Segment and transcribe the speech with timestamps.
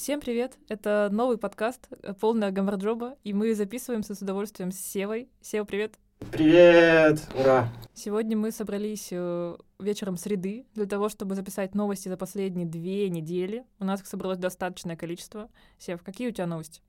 [0.00, 0.56] Всем привет!
[0.70, 5.28] Это новый подкаст э, «Полная гамарджоба», и мы записываемся с удовольствием с Севой.
[5.42, 5.98] Сева, привет!
[6.32, 7.20] Привет!
[7.38, 7.68] Ура!
[7.92, 13.66] Сегодня мы собрались э, вечером среды для того, чтобы записать новости за последние две недели.
[13.78, 15.50] У нас их собралось достаточное количество.
[15.76, 16.80] Сев, какие у тебя новости?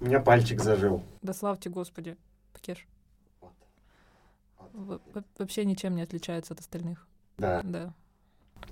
[0.00, 1.04] У меня пальчик зажил.
[1.22, 2.16] Да славьте Господи,
[2.52, 2.88] Пакеш.
[4.72, 7.06] Во- во- Вообще ничем не отличается от остальных.
[7.36, 7.60] Да.
[7.62, 7.94] Да.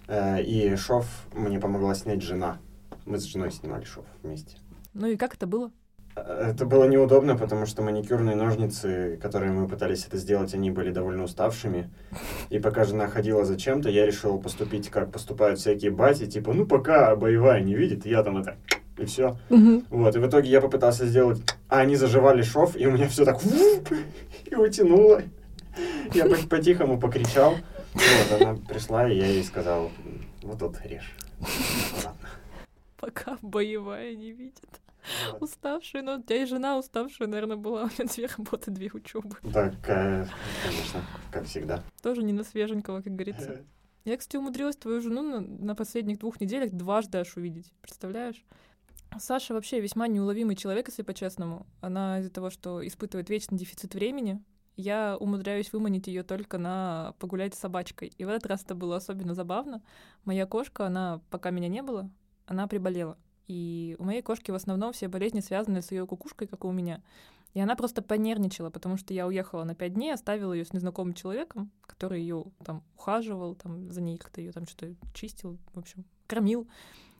[0.09, 2.59] Э, И шов мне помогла снять жена.
[3.07, 4.57] Мы с женой снимали шов вместе.
[4.93, 5.71] Ну и как это было?
[6.17, 11.25] Это было неудобно, потому что маникюрные ножницы, которые мы пытались это сделать, они были довольно
[11.25, 11.91] уставшими.
[12.49, 16.67] И пока жена ходила за чем-то, я решил поступить, как поступают всякие бати, типа, ну
[16.67, 18.57] пока боевая не видит, я там это...
[18.99, 19.37] И все.
[19.91, 21.43] Вот, и в итоге я попытался сделать...
[21.69, 23.39] А они заживали шов, и у меня все так...
[24.47, 25.21] И утянуло.
[26.15, 27.57] Я по- по-тихому покричал.
[27.93, 29.91] Вот, она пришла, и я ей сказал,
[30.43, 31.15] вот тут режь.
[31.97, 32.26] Ладно.
[33.07, 34.81] Пока боевая не видит.
[35.41, 37.83] Уставшая, ну, у тебя и жена уставшая, наверное, была.
[37.85, 39.37] У меня две работы, две учебы.
[39.53, 41.85] Так, конечно, как всегда.
[42.03, 43.63] Тоже не на свеженького, как говорится.
[44.05, 47.73] Я, кстати, умудрилась твою жену на, на последних двух неделях дважды аж увидеть.
[47.81, 48.45] Представляешь?
[49.21, 51.65] Саша вообще весьма неуловимый человек, если по-честному.
[51.81, 54.43] Она из-за того, что испытывает вечный дефицит времени,
[54.77, 58.13] я умудряюсь выманить ее только на погулять с собачкой.
[58.19, 59.81] И в этот раз это было особенно забавно.
[60.25, 62.11] Моя кошка, она, пока меня не было,
[62.47, 63.19] она приболела.
[63.47, 66.73] И у моей кошки в основном все болезни связаны с ее кукушкой, как и у
[66.73, 67.03] меня.
[67.55, 71.15] И она просто понервничала, потому что я уехала на пять дней, оставила ее с незнакомым
[71.15, 76.05] человеком, который ее там ухаживал, там за ней как-то ее там что-то чистил, в общем,
[76.27, 76.69] кормил,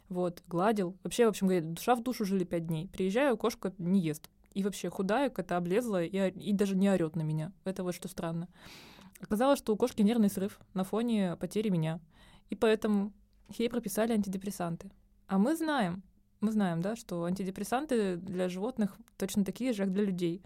[0.09, 0.97] вот, гладил.
[1.03, 2.89] Вообще, в общем, говорит, душа в душу жили пять дней.
[2.89, 4.29] Приезжаю, кошка не ест.
[4.53, 7.53] И вообще худая, какая-то облезла, и, и даже не орет на меня.
[7.65, 8.49] Это вот что странно.
[9.21, 12.01] Оказалось, что у кошки нервный срыв на фоне потери меня.
[12.51, 13.13] И поэтому
[13.57, 14.91] ей прописали антидепрессанты.
[15.27, 16.03] А мы знаем,
[16.41, 20.43] мы знаем, да, что антидепрессанты для животных точно такие же, как для людей.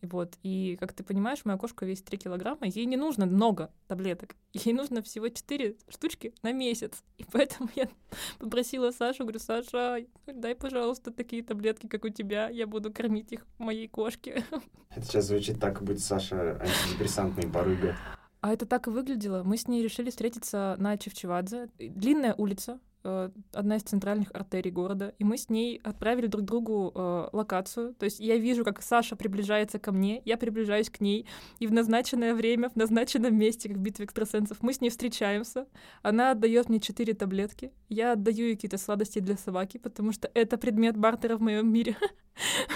[0.00, 0.34] Вот.
[0.42, 4.36] И, как ты понимаешь, моя кошка весит 3 килограмма, ей не нужно много таблеток.
[4.52, 7.02] Ей нужно всего 4 штучки на месяц.
[7.16, 7.88] И поэтому я
[8.38, 13.46] попросила Сашу, говорю, Саша, дай, пожалуйста, такие таблетки, как у тебя, я буду кормить их
[13.58, 14.44] моей кошке.
[14.90, 17.96] Это сейчас звучит так, как будто Саша антидепрессантный барыга.
[18.40, 19.42] А это так и выглядело.
[19.42, 21.70] Мы с ней решили встретиться на Чевчевадзе.
[21.76, 25.14] Длинная улица, одна из центральных артерий города.
[25.18, 27.94] И мы с ней отправили друг другу э, локацию.
[27.94, 31.26] То есть я вижу, как Саша приближается ко мне, я приближаюсь к ней.
[31.58, 35.66] И в назначенное время, в назначенном месте, как в битве экстрасенсов, мы с ней встречаемся.
[36.02, 37.72] Она отдает мне четыре таблетки.
[37.88, 41.96] Я отдаю ей какие-то сладости для собаки, потому что это предмет бартера в моем мире.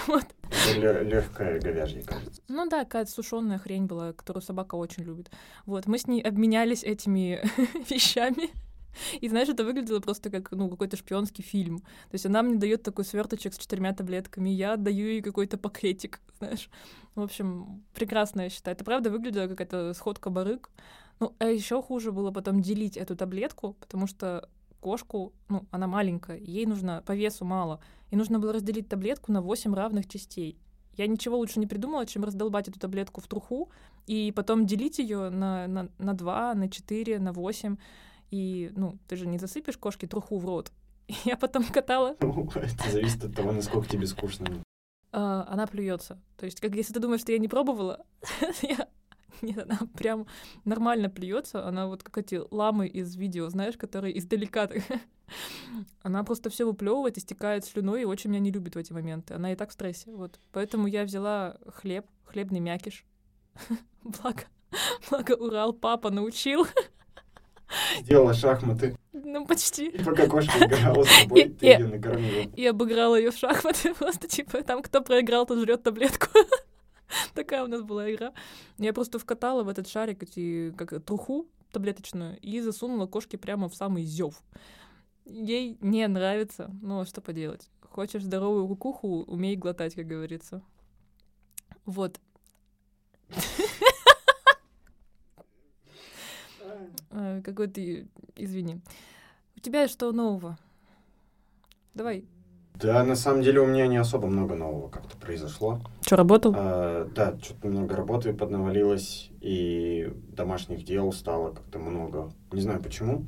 [0.07, 0.25] Вот.
[0.75, 2.41] Легкая говяжья, кажется.
[2.49, 5.31] Ну да, какая-то сушеная хрень была, которую собака очень любит.
[5.65, 7.41] Вот, мы с ней обменялись этими
[7.89, 8.49] вещами.
[9.21, 11.79] И знаешь, это выглядело просто как ну, какой-то шпионский фильм.
[11.79, 16.21] То есть она мне дает такой сверточек с четырьмя таблетками, я отдаю ей какой-то пакетик,
[16.39, 16.69] знаешь.
[17.15, 18.75] В общем, прекрасно, я считаю.
[18.75, 20.69] Это правда выглядело как это сходка барыг.
[21.19, 24.49] Ну, а еще хуже было потом делить эту таблетку, потому что
[24.79, 27.79] кошку, ну, она маленькая, ей нужно по весу мало.
[28.11, 30.57] И нужно было разделить таблетку на 8 равных частей.
[30.97, 33.71] Я ничего лучше не придумала, чем раздолбать эту таблетку в труху
[34.05, 37.77] и потом делить ее на, на, на 2, на 4, на 8.
[38.33, 40.71] И, ну, ты же не засыпешь кошке труху в рот.
[41.23, 44.47] Я потом катала, Это зависит от того, насколько тебе скучно.
[45.11, 46.19] а, она плюется.
[46.37, 48.03] То есть, как если ты думаешь, что я не пробовала,
[48.63, 48.87] я...
[49.43, 50.25] Нет, она прям
[50.65, 51.67] нормально плюется.
[51.67, 54.67] Она вот как эти ламы из видео, знаешь, которые издалека.
[56.01, 59.35] Она просто все выплевывает, истекает слюной и очень меня не любит в эти моменты.
[59.35, 60.11] Она и так в стрессе.
[60.11, 60.39] Вот.
[60.51, 63.05] Поэтому я взяла хлеб, хлебный мякиш.
[64.03, 64.45] Благо,
[65.11, 66.65] благо Урал папа научил.
[67.99, 69.87] Сделала шахматы, Ну, почти.
[69.87, 72.49] и пока кошка играла с тобой, ты ее накормила.
[72.55, 73.93] И обыграла ее в шахматы.
[73.99, 76.27] Просто типа там, кто проиграл, тот жрет таблетку.
[77.33, 78.33] Такая у нас была игра.
[78.77, 83.75] Я просто вкатала в этот шарик эти, как труху таблеточную и засунула кошке прямо в
[83.75, 84.41] самый зев.
[85.25, 87.69] Ей не нравится, ну а что поделать.
[87.81, 90.61] Хочешь здоровую кукуху, умей глотать, как говорится.
[91.85, 92.19] Вот.
[96.61, 96.87] Э,
[97.43, 98.81] Какой ты, извини.
[99.55, 100.57] У тебя что нового?
[101.93, 102.25] Давай.
[102.75, 105.79] Да, на самом деле у меня не особо много нового как-то произошло.
[106.01, 106.53] Что, работал?
[106.55, 112.31] А, да, что-то много работы поднавалилось, и домашних дел стало как-то много.
[112.51, 113.25] Не знаю почему,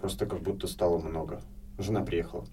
[0.00, 1.40] просто как будто стало много.
[1.78, 2.44] Жена приехала.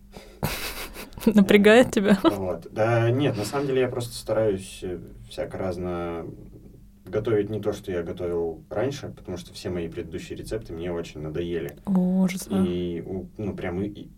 [1.25, 2.17] Напрягает тебя?
[2.23, 2.67] Вот.
[2.71, 4.99] Да нет, на самом деле я просто стараюсь э,
[5.29, 6.25] всяко разно
[7.05, 11.21] готовить не то, что я готовил раньше, потому что все мои предыдущие рецепты мне очень
[11.21, 11.75] надоели.
[11.85, 12.47] Ужас.
[12.51, 12.63] а.
[12.65, 13.03] И,
[13.37, 14.09] ну, прям и- и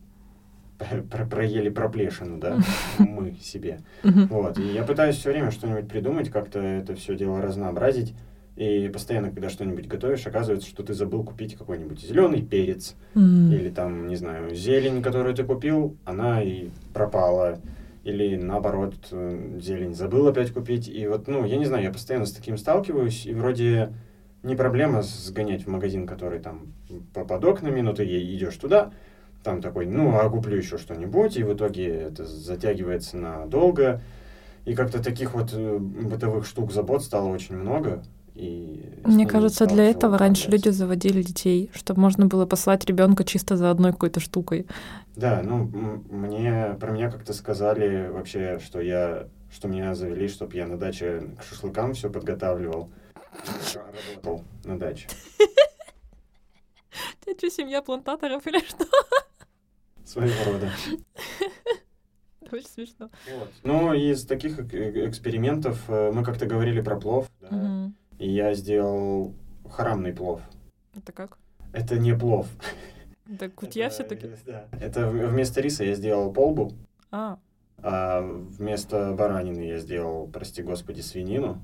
[1.09, 2.57] про проели проплешину, да,
[2.99, 3.79] мы себе.
[4.03, 8.13] Вот, и я пытаюсь все время что-нибудь придумать, как-то это все дело разнообразить.
[8.55, 13.51] И постоянно, когда что-нибудь готовишь, оказывается, что ты забыл купить какой-нибудь зеленый перец М.
[13.51, 17.59] или там, не знаю, зелень, которую ты купил, она и пропала.
[18.03, 20.89] Или наоборот, э, зелень забыл опять купить.
[20.89, 23.93] И вот, ну, я не знаю, я постоянно с таким сталкиваюсь, и вроде
[24.43, 26.73] не проблема сгонять в магазин, который там
[27.13, 28.05] по- под окнами, но ты
[28.35, 28.91] идешь туда,
[29.41, 34.01] там такой, ну, а куплю еще что-нибудь, и в итоге это затягивается надолго.
[34.65, 38.03] И как-то таких вот э, бытовых штук, забот стало очень много.
[38.35, 43.57] И Мне кажется, для этого раньше люди заводили детей, чтобы можно было послать ребенка чисто
[43.57, 44.65] за одной какой-то штукой.
[45.15, 45.65] Да, ну,
[46.09, 51.29] мне, про меня как-то сказали вообще, что я, что меня завели, чтобы я на даче
[51.39, 52.89] к шашлыкам все подготавливал.
[53.75, 55.07] Работал на даче.
[57.25, 58.85] Это что, семья плантаторов или что?
[60.05, 60.69] Своего рода.
[62.51, 63.09] Очень смешно.
[63.33, 63.49] Вот.
[63.63, 67.95] Ну, из таких эк- экспериментов э, мы как-то говорили про плов, да, Мгм.
[68.19, 69.33] И я сделал
[69.69, 70.41] харамный плов.
[70.95, 71.37] Это как?
[71.71, 72.47] Это не плов.
[73.27, 74.65] Это кутья Это, все таки э, да.
[74.79, 76.71] Это вместо риса я сделал полбу,
[77.11, 77.37] А,
[77.81, 81.61] а вместо баранины я сделал, прости господи, свинину.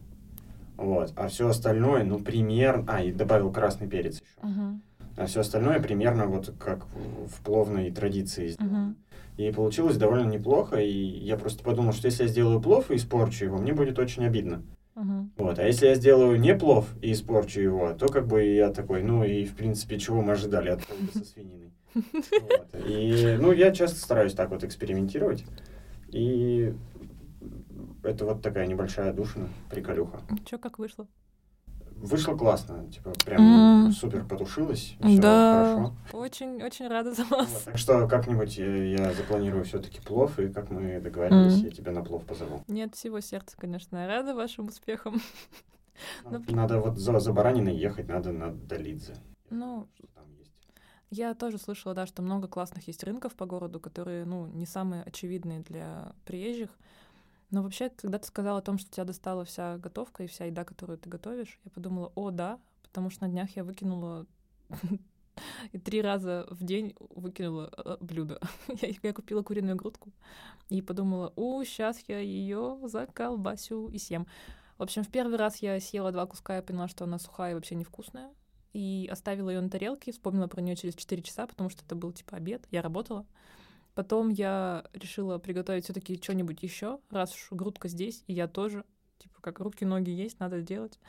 [0.77, 1.11] Вот.
[1.17, 2.85] А все остальное, ну, примерно...
[2.87, 4.47] А, и добавил красный перец еще.
[4.47, 4.81] мгм,
[5.17, 8.95] А все остальное примерно вот как в, пловной традиции мгм.
[9.37, 13.45] И получилось довольно неплохо, и я просто подумал, что если я сделаю плов и испорчу
[13.45, 14.63] его, мне будет очень обидно.
[14.99, 15.31] Мгм.
[15.37, 15.59] Вот.
[15.59, 19.23] А если я сделаю не плов и испорчу его, то как бы я такой, ну
[19.23, 21.71] и в принципе, чего мы ожидали от плова со свининой.
[21.95, 22.67] Вот.
[22.85, 25.45] И, ну, я часто стараюсь так вот экспериментировать.
[26.11, 26.73] И
[28.03, 30.21] это вот такая небольшая душина, приколюха.
[30.45, 31.07] Чё, как вышло?
[32.01, 33.43] Вышло классно, типа прям
[33.87, 33.91] М.
[33.91, 35.95] супер потушилось, всё Да, хорошо.
[36.13, 37.63] очень, очень рада за Вот, вас.
[37.63, 41.65] так что как-нибудь я, я запланирую все-таки плов, и как мы договорились, Мгм.
[41.65, 42.63] я тебя на плов позову.
[42.67, 43.97] Нет всего сердца, конечно.
[43.97, 45.21] Я рада вашим успехам.
[46.23, 49.15] Ну, Надо вот за, за бараниной ехать, надо на Долидзе.
[49.49, 50.51] Ну, Что там есть.
[51.09, 55.03] Я тоже слышала, да, что много классных есть рынков по городу, которые, ну, не самые
[55.03, 56.69] очевидные для приезжих.
[57.51, 60.63] Но вообще, когда ты сказала о том, что тебя достала вся готовка и вся еда,
[60.63, 64.27] которую ты готовишь, я подумала, о, да, потому что на днях я выкинула
[65.71, 68.39] и три раза в день выкинула э, блюдо.
[68.81, 70.11] Я, я купила куриную грудку
[70.69, 74.27] и подумала, у, сейчас я ее заколбасю и съем.
[74.77, 77.55] В общем, в первый раз я съела два куска, я поняла, что она сухая и
[77.55, 78.31] вообще невкусная.
[78.71, 82.11] И оставила ее на тарелке, вспомнила про нее через 4 часа, потому что это был
[82.11, 83.25] типа обед, я работала.
[83.95, 88.85] Потом я решила приготовить все-таки что-нибудь еще, раз уж грудка здесь, и я тоже,
[89.17, 90.99] типа, как руки, ноги есть, надо сделать.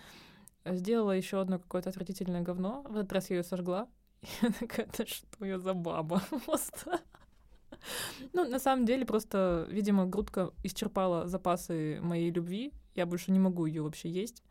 [0.64, 2.82] Сделала еще одно какое-то отвратительное говно.
[2.88, 3.88] В этот раз я ее сожгла.
[4.42, 6.22] Я такая, да что я за баба?
[6.44, 7.00] Просто.
[8.32, 12.72] Ну, на самом деле, просто, видимо, грудка исчерпала запасы моей любви.
[12.94, 14.42] Я больше не могу ее вообще есть.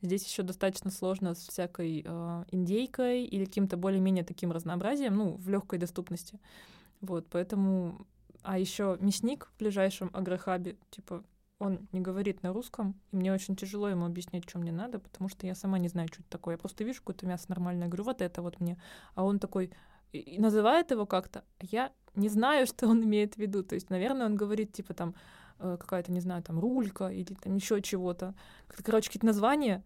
[0.00, 5.48] Здесь еще достаточно сложно с всякой э, индейкой или каким-то более-менее таким разнообразием, ну, в
[5.48, 6.38] легкой доступности.
[7.00, 8.06] Вот, поэтому...
[8.42, 11.24] А еще мясник в ближайшем агрохабе, типа,
[11.58, 15.28] он не говорит на русском, и мне очень тяжело ему объяснять, что мне надо, потому
[15.28, 16.54] что я сама не знаю, что это такое.
[16.54, 18.80] Я просто вижу какое-то мясо нормальное, говорю, вот это вот мне.
[19.14, 19.72] А он такой
[20.12, 23.62] и- называет его как-то, а я не знаю, что он имеет в виду.
[23.62, 25.14] То есть, наверное, он говорит, типа, там,
[25.58, 28.34] э, какая-то, не знаю, там, рулька или там еще чего-то.
[28.84, 29.82] Короче, какие-то названия.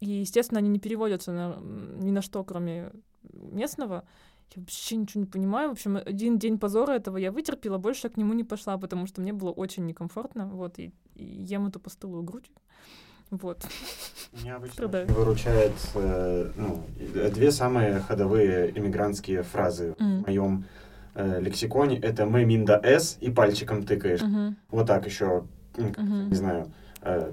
[0.00, 2.92] И, естественно, они не переводятся на, ни на что, кроме
[3.32, 4.06] местного.
[4.54, 5.68] Я вообще ничего не понимаю.
[5.68, 9.06] В общем, один день позора этого я вытерпела, больше я к нему не пошла, потому
[9.06, 10.46] что мне было очень некомфортно.
[10.46, 12.50] Вот, и, и ем эту постылую грудь.
[13.30, 13.66] Вот.
[14.32, 15.08] Меня обычно Страдаю.
[15.08, 16.84] выручает э, ну,
[17.34, 20.22] две самые ходовые иммигрантские фразы М.
[20.22, 20.64] в моем
[21.14, 21.98] э, лексиконе.
[21.98, 24.22] Это «мы минда с» и пальчиком тыкаешь.
[24.22, 24.56] Мгм.
[24.70, 25.44] Вот так еще,
[25.76, 26.28] Мгм.
[26.28, 26.70] не знаю,
[27.02, 27.32] э,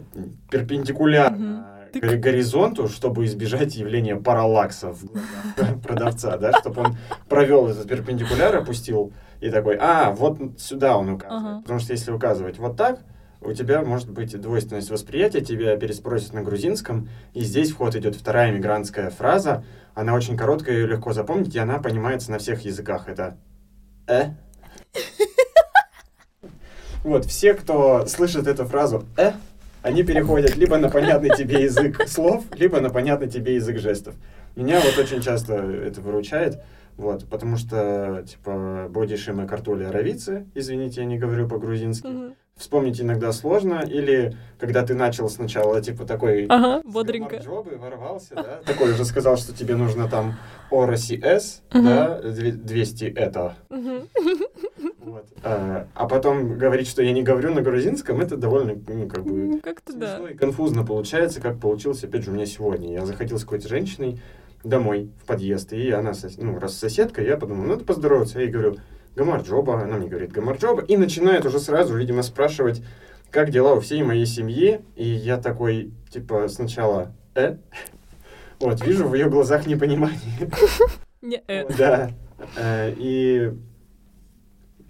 [0.49, 1.82] перпендикулярно Тык.
[1.99, 6.97] Гори- горизонту, чтобы избежать явления параллакса в глазах продавца, да, чтобы он
[7.29, 11.63] провел этот перпендикуляр, опустил и такой, а, вот сюда он указывает.
[11.63, 12.99] Потому что если указывать вот так,
[13.41, 18.15] у тебя может быть двойственность восприятия, тебя переспросят на грузинском, и здесь в ход идет
[18.15, 23.07] вторая мигрантская фраза, она очень короткая, ее легко запомнить, и она понимается на всех языках.
[23.07, 23.37] Это
[24.07, 24.29] «э».
[27.03, 29.33] Вот, все, кто слышит эту фразу «э»,
[29.83, 34.15] они переходят либо на понятный тебе язык слов, либо на понятный тебе язык жестов.
[34.55, 36.61] Меня вот очень часто это выручает,
[36.97, 42.35] вот, потому что, типа, бодиши мы картоли аравицы, извините, я не говорю по-грузински, Мгм.
[42.55, 46.45] вспомнить иногда сложно, или когда ты начал сначала, типа, такой...
[46.49, 47.37] Ага, бодренько.
[47.37, 48.61] гамарджобы, ворвался, да?
[48.65, 50.35] Такой уже сказал, что тебе нужно там
[50.71, 53.55] Ороси С, да, две- 200 это.
[55.03, 55.27] Вот.
[55.43, 59.31] А, а потом говорить, что я не говорю на грузинском, это довольно, ну, как бы...
[59.31, 60.29] Ну, Как-то да.
[60.29, 62.93] И конфузно получается, как получилось, опять же, у меня сегодня.
[62.93, 64.21] Я заходил с какой-то женщиной
[64.63, 68.39] домой, в подъезд, и она, ну, раз соседка, я подумал, надо поздороваться.
[68.39, 68.77] Я ей говорю,
[69.15, 72.81] Гамарджоба, она мне говорит, Гамарджоба, и начинает уже сразу, видимо, спрашивать,
[73.29, 77.57] как дела у всей моей семьи, и я такой, типа, сначала, э?
[78.59, 80.49] Вот, вижу в ее глазах непонимание.
[81.21, 81.67] Не, э.
[81.77, 82.11] Да.
[82.57, 83.51] Э, И,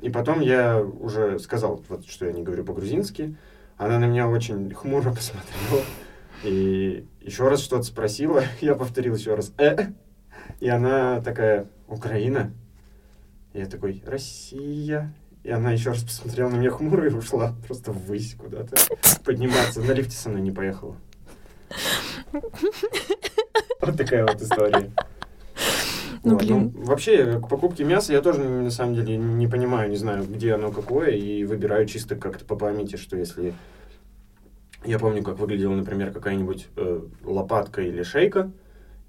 [0.03, 3.37] и потом я уже сказал, вот, что я не говорю по-грузински.
[3.77, 5.81] Она на меня очень хмуро посмотрела.
[6.43, 8.43] И еще раз что-то спросила.
[8.59, 9.53] Я повторил еще раз.
[9.57, 9.91] «Э?»
[10.59, 12.51] И она такая, Украина?
[13.53, 15.13] И я такой, Россия.
[15.43, 18.75] И она еще раз посмотрела на меня хмуро и ушла просто ввысь куда-то
[19.23, 19.79] подниматься.
[19.81, 20.97] На лифте со мной не поехала.
[23.79, 24.91] Вот такая вот история.
[26.23, 26.71] Ну, Вот, блин.
[26.75, 30.71] вообще, к покупке мяса я тоже, на самом деле, не понимаю, не знаю, где оно
[30.71, 33.53] какое, и выбираю чисто как-то по памяти, что если...
[34.85, 38.51] Я помню, как выглядела, например, какая-нибудь э, лопатка или шейка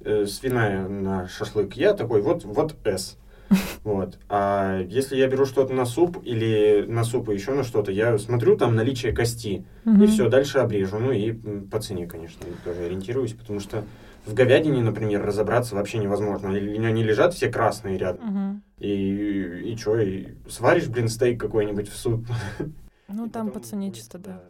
[0.01, 3.17] э, свиная на шашлык, я такой, вот, вот S.
[3.85, 4.19] Вот.
[4.29, 8.19] А если я беру что-то на суп или на суп и еще на что-то, я
[8.19, 10.07] смотрю там наличие кости, и Мгм.
[10.07, 10.99] все, дальше обрежу.
[10.99, 13.85] Ну и по цене, конечно, тоже ориентируюсь, потому что
[14.25, 16.49] в говядине, например, разобраться вообще невозможно.
[16.53, 18.27] Или Они лежат все красные рядом.
[18.27, 18.63] Мгм.
[18.79, 22.27] И, и что, и сваришь, блин, стейк какой-нибудь в суп.
[23.09, 24.43] Ну, и там по цене чисто, да.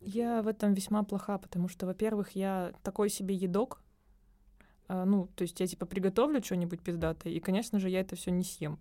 [0.00, 3.80] Я в этом весьма плоха, потому что, во-первых, я такой себе едок.
[4.88, 8.30] А, ну, то есть я типа приготовлю что-нибудь пиздатое, и, конечно же, я это все
[8.30, 8.78] не съем.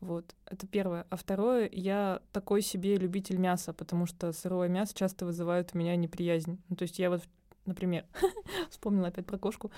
[0.00, 1.06] Вот, это первое.
[1.10, 5.96] А второе, я такой себе любитель мяса, потому что сырое мясо часто вызывает у меня
[5.96, 6.60] неприязнь.
[6.68, 7.22] Ну, то есть я вот,
[7.68, 8.04] например,
[8.70, 9.70] вспомнила опять про кошку.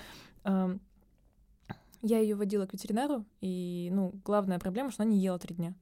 [0.43, 5.75] Я ее водила к ветеринару, и, ну, главная проблема, что она не ела три дня.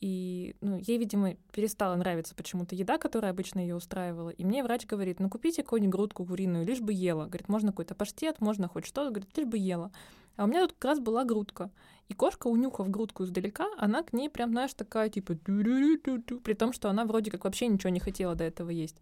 [0.00, 4.30] И, ну, ей, видимо, перестала нравиться почему-то еда, которая обычно ее устраивала.
[4.30, 7.26] И мне врач говорит, ну, купите какую-нибудь грудку куриную, лишь бы ела.
[7.26, 9.10] Говорит, можно какой-то паштет, можно хоть что-то.
[9.10, 9.92] Говорит, лишь бы ела.
[10.36, 11.70] А у меня тут как раз была грудка.
[12.08, 16.90] И кошка, унюхав грудку издалека, она к ней прям, знаешь, такая, типа, при том, что
[16.90, 19.00] она вроде как вообще ничего не хотела до этого есть.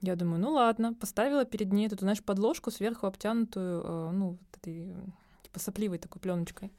[0.00, 4.90] Я думаю, ну ладно, поставила перед ней эту, знаешь, подложку сверху обтянутую, э, ну, этой,
[4.90, 4.94] э,
[5.42, 6.72] типа, сопливой такой пленочкой.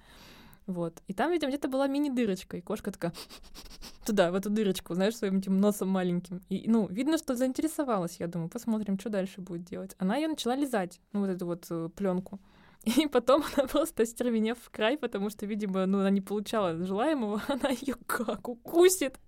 [0.68, 1.02] Вот.
[1.08, 3.14] И там, видимо, где-то была мини-дырочка, и кошка такая
[4.06, 6.42] туда, в эту дырочку, знаешь, своим этим носом маленьким.
[6.50, 9.96] И, ну, видно, что заинтересовалась, я думаю, посмотрим, что дальше будет делать.
[9.98, 12.40] Она ее начала лизать, ну, вот эту вот пленку.
[12.86, 17.42] И потом она просто остервенев в край, потому что, видимо, ну, она не получала желаемого,
[17.48, 19.20] она ее как укусит.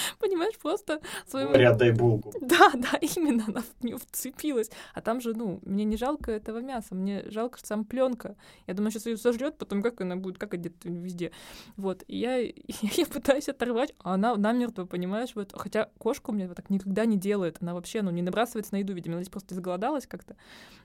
[0.18, 1.48] Понимаешь, просто своим...
[1.48, 2.32] Говорят, дай булку.
[2.40, 4.70] Да, да, именно, она в нее вцепилась.
[4.94, 8.36] А там же, ну, мне не жалко этого мяса, мне жалко сам пленка.
[8.66, 11.32] Я думаю, сейчас ее сожрет, потом как она будет, как где-то везде.
[11.76, 12.36] Вот, и я,
[12.96, 15.52] я пытаюсь оторвать, а она намертво, понимаешь, вот.
[15.54, 18.92] Хотя кошка у меня так никогда не делает, она вообще, ну, не набрасывается на еду,
[18.92, 20.36] видимо, она здесь просто изголодалась как-то,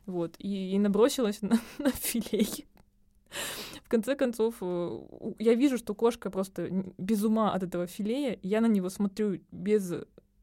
[0.06, 2.66] вот, и, и набросилась на, на филей.
[3.84, 5.00] В конце концов, э,
[5.40, 8.40] я вижу, что кошка просто без ума от этого филея.
[8.42, 9.94] Я на него смотрю без,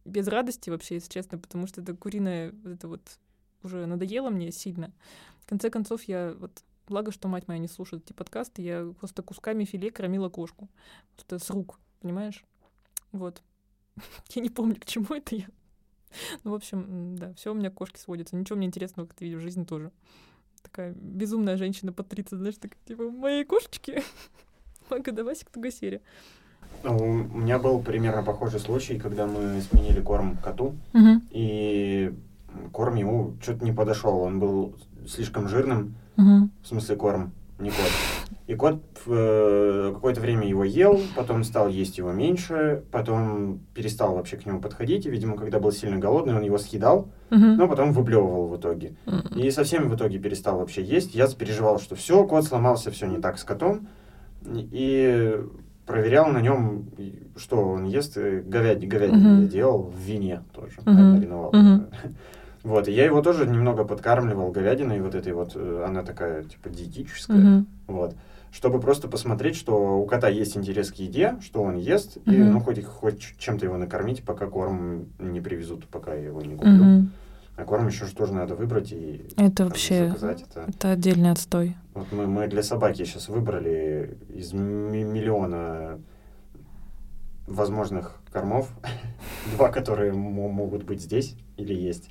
[0.05, 3.19] без радости вообще, если честно, потому что это куриное, это вот
[3.63, 4.93] уже надоело мне сильно.
[5.41, 9.23] В конце концов, я вот Благо, что мать моя не слушает эти подкасты, я просто
[9.23, 10.69] кусками филе кормила кошку.
[11.15, 12.45] Просто с рук, понимаешь?
[13.13, 13.43] Вот.
[14.35, 15.47] Я не помню, к чему это я.
[16.45, 18.37] Ну, в общем, да, все у меня к кошке сводится.
[18.37, 19.91] Ничего мне интересного, как ты видишь, в жизни тоже.
[20.65, 24.03] Такая безумная женщина по 30, знаешь, такая, типа, моей кошечки.
[24.91, 26.01] Мага, давай к Тугасере.
[26.83, 30.75] У меня был примерно похожий случай, когда мы сменили корм коту,
[31.31, 32.13] и
[32.73, 34.19] корм ему что-то не подошел.
[34.19, 38.24] Он был слишком жирным, в смысле корм, не кот.
[38.47, 44.37] И кот э, какое-то время его ел, потом стал есть его меньше, потом перестал вообще
[44.37, 48.49] к нему подходить, и, видимо, когда был сильно голодный, он его съедал, но потом выблевывал
[48.49, 48.97] в итоге.
[49.35, 51.15] И совсем в итоге перестал вообще есть.
[51.15, 53.89] Я переживал, что все, кот сломался, все не так с котом.
[54.47, 55.41] И
[55.87, 56.87] проверял на нем,
[57.37, 58.17] что он ест.
[58.17, 59.43] И Говядь, говядину Мгм.
[59.43, 61.13] я делал в вине тоже, Мгм.
[61.13, 61.53] мариновал.
[62.63, 66.71] Вот, и я его тоже немного подкармливал говядиной, вот этой вот, э, она такая, типа,
[66.71, 67.67] диетическая, Мгм.
[67.89, 68.15] вот,
[68.55, 72.53] чтобы просто посмотреть, что у кота есть интерес к еде, что он ест, и, Мгм.
[72.53, 76.85] ну, хоть, хоть чем-то его накормить, пока корм не привезут, пока я его не куплю.
[76.85, 77.11] Мгм.
[77.57, 80.43] А корм еще же тоже надо выбрать и Это вообще, заказать.
[80.43, 80.65] Это...
[80.69, 81.77] это отдельный отстой.
[81.95, 85.99] Вот мы, мы для собаки сейчас выбрали из ми- миллиона
[87.49, 88.69] возможных кормов,
[89.57, 92.11] два, которые мо- могут быть здесь или есть.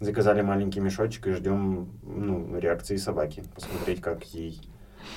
[0.00, 4.60] Заказали маленький мешочек и ждем ну, реакции собаки, посмотреть, как ей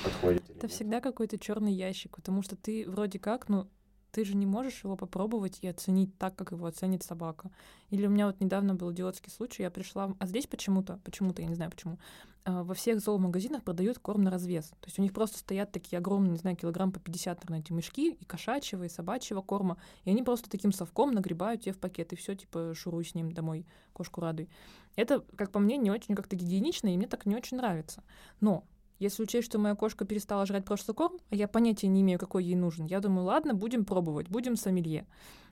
[0.02, 0.41] подходит.
[0.56, 0.72] Это нет.
[0.72, 3.68] всегда какой-то черный ящик, потому что ты вроде как, ну,
[4.12, 7.50] ты же не можешь его попробовать и оценить так, как его оценит собака.
[7.88, 11.48] Или у меня вот недавно был идиотский случай, я пришла, а здесь почему-то, почему-то, я
[11.48, 11.98] не знаю почему,
[12.44, 14.66] а, во всех зоомагазинах продают корм на развес.
[14.68, 17.72] То есть у них просто стоят такие огромные, не знаю, килограмм по 50, наверное, эти
[17.72, 22.12] мешки и кошачьего, и собачьего корма, и они просто таким совком нагребают тебе в пакет,
[22.12, 24.50] и все, типа, шуруй с ним домой, кошку радуй.
[24.94, 28.04] Это, как по мне, не очень как-то гигиенично, и мне так не очень нравится.
[28.40, 28.64] Но
[29.02, 32.44] если учесть, что моя кошка перестала жрать прошлый корм, а я понятия не имею, какой
[32.44, 35.06] ей нужен, я думаю, ладно, будем пробовать, будем сомелье.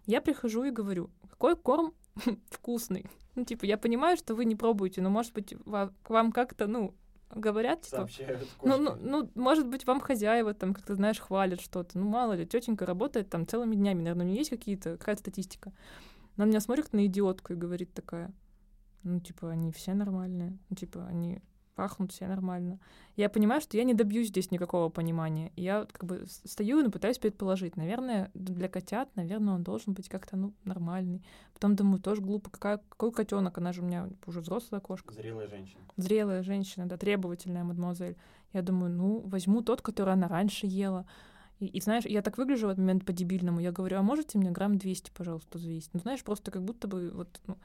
[0.07, 1.93] Я прихожу и говорю, какой корм
[2.51, 3.07] вкусный.
[3.35, 6.95] Ну, типа, я понимаю, что вы не пробуете, но, может быть, к вам как-то, ну,
[7.35, 8.09] говорят, типа,
[8.63, 11.99] ну, ну, ну, может быть, вам хозяева там как-то, знаешь, хвалят что-то.
[11.99, 15.73] Ну, мало ли, тетенька работает там целыми днями, наверное, у нее есть какие-то, какая-то статистика.
[16.37, 18.33] Она меня смотрит на идиотку и говорит такая,
[19.03, 21.41] ну, типа, они все нормальные, ну, типа, они
[21.75, 22.79] пахнут все нормально.
[23.17, 25.53] Я понимаю, что я не добьюсь здесь никакого понимания.
[25.57, 27.77] Я как бы стою и пытаюсь предположить.
[27.77, 31.25] Наверное, для котят, наверное, он должен быть как-то, ну, нормальный.
[31.55, 35.15] Потом думаю, тоже глупо, какая, какой котенок, она же у меня уже взрослая кошка.
[35.15, 35.81] Зрелая женщина.
[35.97, 38.17] Зрелая женщина, да, требовательная мадемуазель.
[38.53, 41.07] Я думаю, ну, возьму тот, который она раньше ела.
[41.61, 43.61] И, и знаешь, я так выгляжу в этот момент по-дебильному.
[43.61, 45.91] Я говорю, а можете мне грамм 200, пожалуйста, взвесить?
[45.93, 47.41] Ну, знаешь, просто как будто бы вот...
[47.47, 47.57] Ну...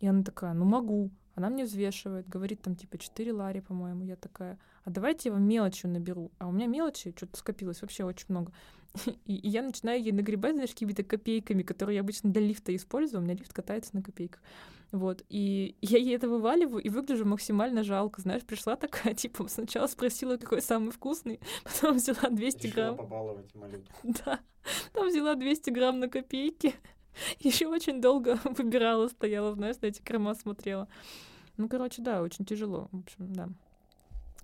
[0.00, 1.10] И она такая, ну, могу.
[1.34, 4.04] Она мне взвешивает, говорит там типа 4 лари, по-моему.
[4.04, 6.30] Я такая, а давайте я вам мелочью наберу.
[6.38, 8.52] А у меня мелочи что-то скопилось вообще очень много.
[9.26, 13.20] И, и я начинаю ей нагребать, знаешь, какими-то копейками, которые я обычно для лифта использую.
[13.20, 14.40] У меня лифт катается на копейках.
[14.92, 15.22] Вот.
[15.28, 18.22] И я ей это вываливаю и выгляжу максимально жалко.
[18.22, 22.96] Знаешь, пришла такая, типа, сначала спросила, какой самый вкусный, потом взяла 200 Решила грамм.
[22.96, 23.94] побаловать малютку.
[24.02, 24.40] Да.
[24.92, 26.74] Там взяла 200 грамм на копейки.
[27.40, 30.88] Еще очень долго выбирала, стояла, знаешь, на эти крема смотрела.
[31.56, 32.88] Ну, короче, да, очень тяжело.
[32.92, 33.48] В общем, да.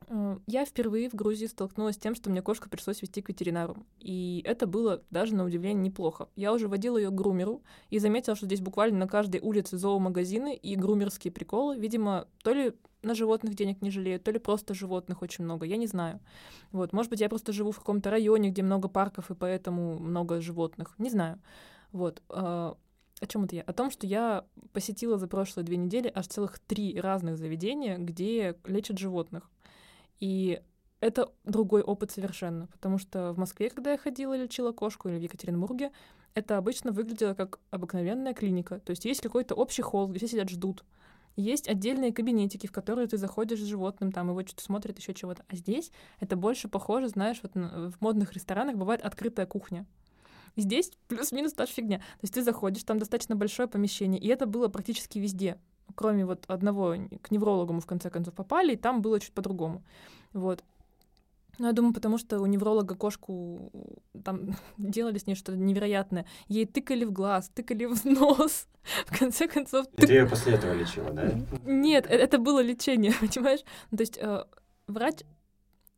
[0.08, 3.76] Э, я впервые в Грузии столкнулась с тем, что мне кошку пришлось вести к ветеринару.
[3.98, 6.28] И это было даже на удивление неплохо.
[6.36, 10.54] Я уже водила ее к грумеру и заметила, что здесь буквально на каждой улице зоомагазины
[10.54, 11.78] и грумерские приколы.
[11.78, 15.76] Видимо, то ли на животных денег не жалеют, то ли просто животных очень много, я
[15.76, 16.20] не знаю.
[16.70, 20.40] Вот, может быть, я просто живу в каком-то районе, где много парков, и поэтому много
[20.40, 21.40] животных, не знаю.
[21.92, 22.22] Вот.
[22.28, 22.76] А,
[23.20, 23.62] о чем это я?
[23.62, 28.56] О том, что я посетила за прошлые две недели аж целых три разных заведения, где
[28.64, 29.50] лечат животных.
[30.18, 30.60] И
[31.00, 35.22] это другой опыт совершенно, потому что в Москве, когда я ходила, лечила кошку, или в
[35.22, 35.90] Екатеринбурге,
[36.34, 38.80] это обычно выглядело как обыкновенная клиника.
[38.80, 40.84] То есть есть какой-то общий холл, где все сидят, ждут.
[41.34, 45.44] Есть отдельные кабинетики, в которые ты заходишь с животным, там его что-то смотрят, еще чего-то.
[45.48, 49.86] А здесь это больше похоже, знаешь, вот в модных ресторанах бывает открытая кухня.
[50.56, 51.98] Здесь плюс-минус та же фигня.
[51.98, 55.58] То есть ты заходишь, там достаточно большое помещение, и это было практически везде.
[55.94, 59.82] Кроме вот одного, к неврологу мы в конце концов попали, и там было чуть по-другому.
[60.32, 60.64] Вот.
[61.58, 63.70] Ну, я думаю, потому что у невролога кошку
[64.24, 66.26] там делали с ней что-то невероятное.
[66.48, 68.68] Ей тыкали в глаз, тыкали в нос.
[69.06, 69.86] В конце концов...
[69.96, 71.30] И ты ее после этого лечила, да?
[71.64, 73.60] Нет, э, это было лечение, понимаешь?
[73.90, 74.44] То есть э,
[74.88, 75.20] врач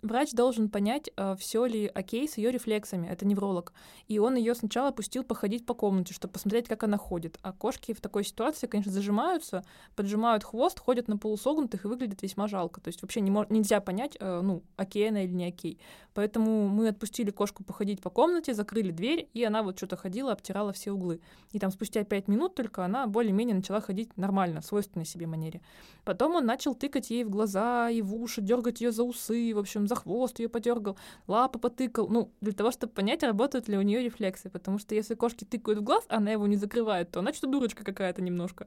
[0.04, 3.72] врач должен понять, э, все ли окей с ее рефлексами, это невролог.
[4.06, 7.38] И он ее сначала пустил походить по комнате, чтобы посмотреть, как она ходит.
[7.42, 9.64] А кошки в такой ситуации, конечно, зажимаются,
[9.96, 12.80] поджимают хвост, ходят на полусогнутых и выглядят весьма жалко.
[12.80, 15.78] То есть вообще не нельзя понять, э, ну, окей она или не окей.
[16.14, 20.72] Поэтому мы отпустили кошку походить по комнате, закрыли дверь, и она вот что-то ходила, обтирала
[20.72, 21.20] все углы.
[21.50, 25.60] И там спустя пять минут только она более-менее начала ходить нормально, в свойственной себе манере.
[26.04, 29.58] Потом он начал тыкать ей в глаза и в уши, дергать ее за усы, в
[29.58, 32.08] общем, хвост ее подергал, лапы потыкал.
[32.08, 34.50] Ну, для того, чтобы понять, работают ли у нее рефлексы.
[34.50, 37.84] Потому что если кошки тыкают в глаз, она его не закрывает, то она что-то дурочка
[37.84, 38.66] какая-то немножко.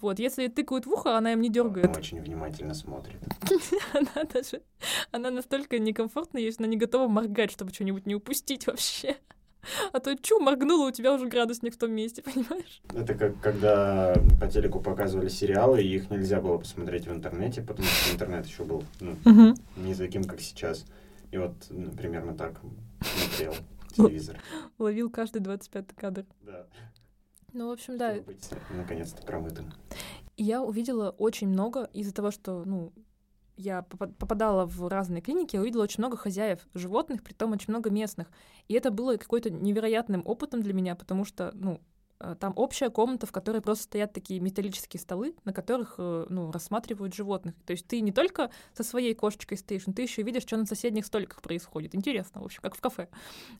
[0.00, 1.86] Вот, если тыкают в ухо, она им не дергает.
[1.86, 3.20] Она очень внимательно смотрит.
[3.92, 4.62] Она даже,
[5.10, 9.16] она настолько некомфортна, если она не готова моргать, чтобы что-нибудь не упустить вообще.
[9.92, 12.82] А то чу, моргнула, у тебя уже градусник в том месте, понимаешь?
[12.94, 17.86] Это как когда по телеку показывали сериалы, и их нельзя было посмотреть в интернете, потому
[17.86, 19.54] что интернет еще был ну, Мгм.
[19.76, 20.84] не таким, как сейчас.
[21.30, 22.60] И вот ну, примерно так
[23.00, 23.54] смотрел
[23.96, 24.40] телевизор.
[24.78, 26.24] Ловил каждый 25 кадр.
[26.42, 26.66] Да.
[27.52, 28.14] Ну, в общем, да,
[28.76, 29.72] наконец-то промытым.
[30.36, 32.92] я увидела очень много из-за того, что, ну,
[33.60, 37.90] я попа- попадала в разные клиники, я увидела очень много хозяев животных, притом очень много
[37.90, 38.28] местных.
[38.68, 41.80] И это было какой-то невероятным опытом для меня, потому что, ну,
[42.20, 46.50] э, там общая комната, в которой просто стоят такие металлические столы, на которых, э, ну,
[46.50, 47.54] рассматривают животных.
[47.66, 50.66] То есть ты не только со своей кошечкой стоишь, но ты еще видишь, что на
[50.66, 51.94] соседних столиках происходит.
[51.94, 53.08] Интересно, в общем, как в кафе.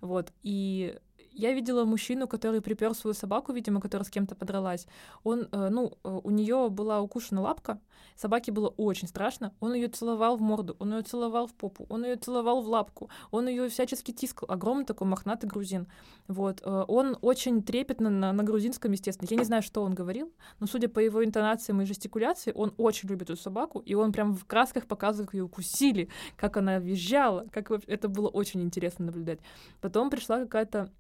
[0.01, 0.33] Вот.
[0.43, 0.99] И
[1.33, 4.87] я видела мужчину, который припер свою собаку, видимо, которая с кем-то подралась.
[5.25, 7.81] Он, э, ну, э, у нее была укушена лапка,
[8.21, 9.53] собаке было очень страшно.
[9.61, 13.09] Он ее целовал в морду, он ее целовал в попу, он ее целовал в лапку,
[13.31, 14.51] он ее всячески тискал.
[14.51, 15.87] Огромный такой мохнатый грузин.
[16.29, 16.61] Вот.
[16.65, 19.29] Э, он очень трепетно на, на грузинском, естественно.
[19.31, 23.09] Я не знаю, что он говорил, но судя по его интонациям и жестикуляции, он очень
[23.09, 27.47] любит эту собаку, и он прям в красках показывает, как ее укусили, как она визжала,
[27.51, 29.41] как это было очень интересно наблюдать.
[29.81, 30.91] Потом пришла какая-то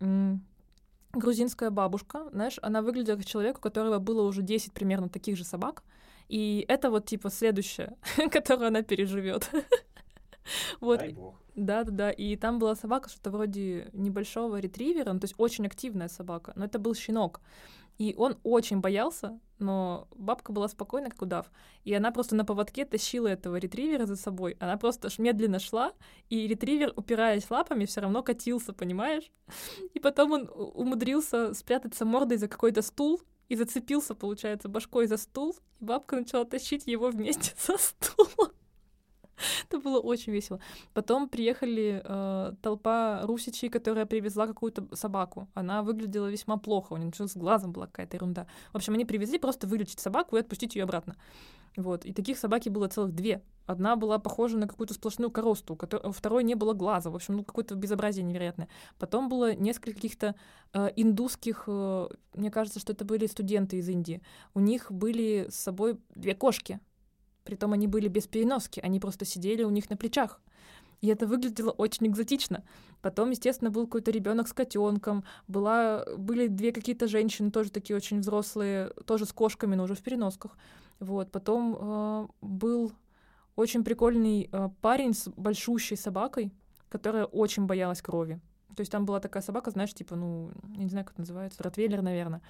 [1.12, 5.45] грузинская бабушка, знаешь, она выглядела как человек, у которого было уже 10 примерно таких же
[5.45, 5.83] собак,
[6.29, 7.97] и это вот типа следующее,
[8.31, 9.51] которое она переживет.
[10.81, 11.01] Вот.
[11.55, 12.11] Да, да, да.
[12.11, 16.64] И там была собака, что-то вроде небольшого ретривера, ну, то есть очень активная собака, но
[16.64, 17.40] это был щенок.
[18.01, 21.51] И он очень боялся, но бабка была спокойна, как удав.
[21.85, 24.57] И она просто на поводке тащила этого ретривера за собой.
[24.59, 25.93] Она просто медленно шла,
[26.31, 29.31] и ретривер, упираясь лапами, все равно катился, понимаешь?
[29.93, 35.55] И потом он умудрился спрятаться мордой за какой-то стул и зацепился, получается, башкой за стул.
[35.79, 38.53] И бабка начала тащить его вместе со стулом.
[39.68, 40.61] Это было очень весело.
[40.94, 45.48] Потом приехали э, толпа русичей, которая привезла какую-то собаку.
[45.55, 48.46] Она выглядела весьма плохо, у нее с глазом была какая-то ерунда.
[48.72, 51.16] В общем, они привезли просто вылечить собаку и отпустить ее обратно.
[51.76, 52.05] Вот.
[52.05, 53.42] И таких собаки было целых две.
[53.66, 57.11] Одна была похожа на какую-то сплошную коросту, у второй не было глаза.
[57.11, 58.68] В общем, ну, какое-то безобразие невероятное.
[58.98, 60.35] Потом было несколько каких-то
[60.72, 64.22] э, индусских, э, мне кажется, что это были студенты из Индии.
[64.55, 66.81] У них были с собой две кошки.
[67.44, 70.40] Притом они были без переноски, они просто сидели у них на плечах.
[71.00, 72.62] И это выглядело очень экзотично.
[73.00, 78.20] Потом, естественно, был какой-то ребенок с котенком, была, были две какие-то женщины, тоже такие очень
[78.20, 80.59] взрослые, тоже с кошками, но уже в переносках.
[80.98, 81.33] Вот.
[81.33, 82.92] Потом э, был
[83.57, 86.53] очень прикольный э, парень с большущей собакой,
[86.90, 88.38] которая очень боялась крови.
[88.76, 91.62] То есть там была такая собака, знаешь, типа, ну, я не знаю, как это называется,
[91.62, 92.42] ротвейлер, наверное.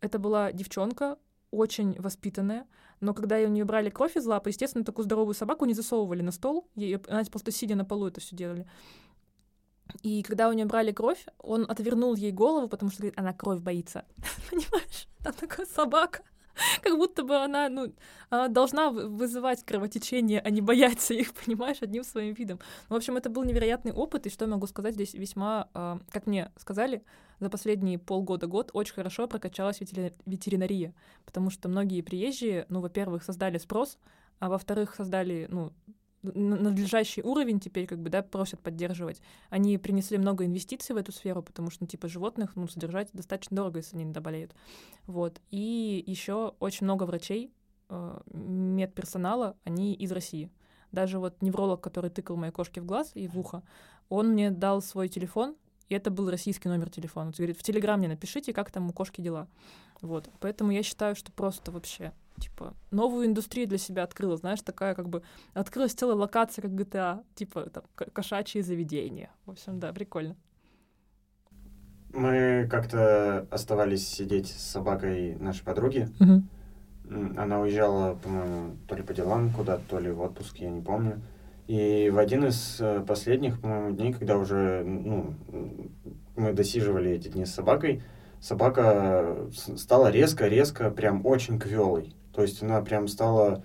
[0.00, 1.18] Это была девчонка,
[1.50, 2.66] очень воспитанная,
[3.00, 6.32] но когда у нее брали кровь из лапы, естественно, такую здоровую собаку не засовывали на
[6.32, 8.66] стол, ее, она просто сидя на полу это все делали.
[10.02, 13.60] И когда у нее брали кровь, он отвернул ей голову, потому что говорит, она кровь
[13.60, 14.04] боится.
[14.50, 15.08] Понимаешь?
[15.22, 16.22] Там такая собака.
[16.82, 17.92] как будто бы она, ну,
[18.28, 22.60] она должна вызывать кровотечение, а не бояться их, понимаешь, одним своим видом.
[22.88, 25.98] Ну, в общем, это был невероятный опыт, и что я могу сказать, здесь весьма, э,
[26.10, 27.02] как мне сказали,
[27.38, 33.98] за последние полгода-год очень хорошо прокачалась ветеринария, потому что многие приезжие, ну, во-первых, создали спрос,
[34.38, 35.72] а во-вторых, создали, ну,
[36.22, 39.20] надлежащий уровень теперь как бы, да, просят поддерживать.
[39.48, 43.56] Они принесли много инвестиций в эту сферу, потому что, ну, типа, животных, ну, содержать достаточно
[43.56, 44.54] дорого, если они не доболеют.
[45.06, 45.40] Вот.
[45.50, 47.52] И еще очень много врачей,
[47.88, 50.50] э, медперсонала, они из России.
[50.92, 53.62] Даже вот невролог, который тыкал моей кошке в глаз и в ухо,
[54.08, 55.56] он мне дал свой телефон,
[55.88, 57.26] и это был российский номер телефона.
[57.26, 59.48] Он говорит, в Телеграм мне напишите, как там у кошки дела.
[60.00, 60.30] Вот.
[60.40, 65.08] Поэтому я считаю, что просто вообще типа, новую индустрию для себя открыла, знаешь, такая как
[65.08, 65.22] бы
[65.54, 69.30] открылась целая локация, как GTA, типа, там, кошачьи заведения.
[69.46, 70.36] В общем, да, прикольно.
[72.12, 76.08] Мы как-то оставались сидеть с собакой нашей подруги.
[76.18, 76.42] Угу.
[77.36, 81.20] Она уезжала, по-моему, то ли по делам куда-то, то ли в отпуск, я не помню.
[81.68, 85.34] И в один из э, последних, по-моему, дней, когда уже ну,
[86.34, 88.02] мы досиживали эти дни с собакой,
[88.40, 92.14] собака стала резко-резко, прям очень квелой.
[92.32, 93.64] То есть она прям стала,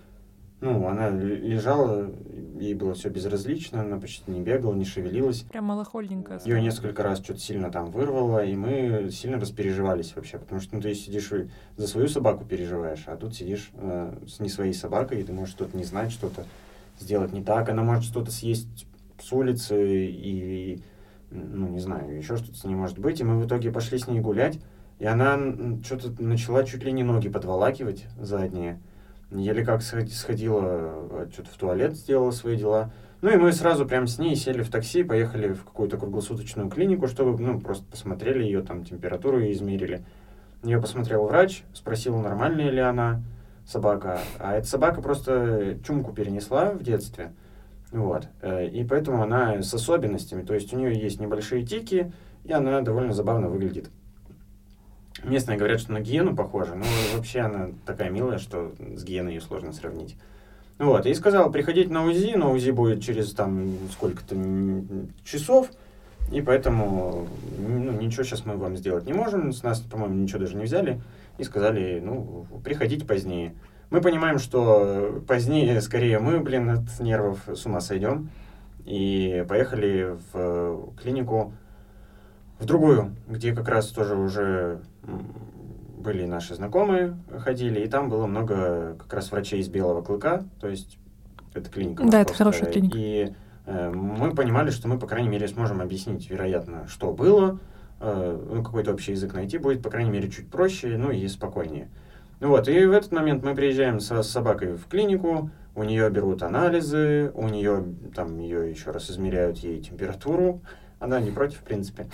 [0.62, 2.12] ну, она лежала,
[2.60, 5.42] ей было все безразлично, она почти не бегала, не шевелилась.
[5.42, 6.42] Прям малохольненькая.
[6.46, 10.82] Ее несколько раз что-то сильно там вырвало, и мы сильно распереживались вообще, потому что ну,
[10.82, 11.32] ты сидишь
[11.78, 15.54] за свою собаку переживаешь, а тут сидишь э, с не своей собакой, и ты можешь
[15.54, 16.46] что-то не знать, что-то
[17.00, 18.88] сделать не так, она может что-то съесть
[19.22, 20.82] с улицы и,
[21.30, 24.08] ну, не знаю, еще что-то с ней может быть, и мы в итоге пошли с
[24.08, 24.60] ней гулять,
[25.00, 25.38] и она
[25.84, 28.80] что-то начала чуть ли не ноги подволакивать задние.
[29.32, 30.62] Еле как сходила,
[31.12, 32.92] э, что-то в туалет сделала свои дела.
[33.22, 37.08] Ну и мы сразу прям с ней сели в такси, поехали в какую-то круглосуточную клинику,
[37.08, 40.06] чтобы, ну, просто посмотрели ее, там, температуру и измерили.
[40.64, 43.22] Ее посмотрел врач, спросил, нормальная ли она,
[43.66, 44.20] собака.
[44.40, 47.34] А эта собака просто чумку перенесла в детстве.
[47.92, 48.28] Вот.
[48.42, 50.44] Э, и поэтому она с особенностями.
[50.44, 53.90] То есть у нее есть небольшие тики, и она довольно забавно выглядит.
[55.26, 56.86] Местные говорят, что на гиену похожа, но
[57.16, 60.16] вообще она такая милая, что с гиеной ее сложно сравнить.
[60.78, 64.36] Вот, и сказал, приходить на УЗИ, но УЗИ будет через там сколько-то
[65.24, 65.70] часов,
[66.32, 70.56] и поэтому ну, ничего сейчас мы вам сделать не можем, с нас, по-моему, ничего даже
[70.56, 71.02] не взяли,
[71.38, 73.56] и сказали, ну, приходите позднее.
[73.90, 78.30] Мы понимаем, что позднее, скорее, мы, блин, от нервов с ума сойдем,
[78.84, 81.54] и поехали в клинику
[82.60, 84.82] в другую, где как раз тоже уже
[85.98, 90.68] были наши знакомые, ходили, и там было много как раз врачей из белого клыка, то
[90.68, 90.98] есть
[91.54, 92.04] это клиника.
[92.06, 92.98] Да, это хорошая клиника.
[92.98, 93.34] И
[93.66, 97.60] э, мы понимали, что мы, по крайней мере, сможем объяснить, вероятно, что было,
[98.00, 101.90] э, ну, какой-то общий язык найти будет, по крайней мере, чуть проще, ну, и спокойнее.
[102.42, 106.10] Ну вот, и в этот момент мы приезжаем со, с собакой в клинику, у нее
[106.10, 110.62] берут анализы, у нее там ее еще раз измеряют ей температуру,
[111.00, 112.08] она не против, в принципе.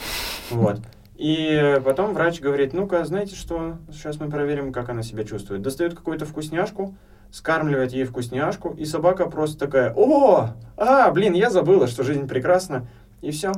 [0.50, 0.80] Вот.
[1.16, 5.62] И потом врач говорит, ну-ка, знаете что, сейчас мы проверим, как она себя чувствует.
[5.62, 6.96] Достает какую-то вкусняшку,
[7.32, 12.88] скармливает ей вкусняшку, и собака просто такая, о, а, блин, я забыла, что жизнь прекрасна.
[13.22, 13.52] И все.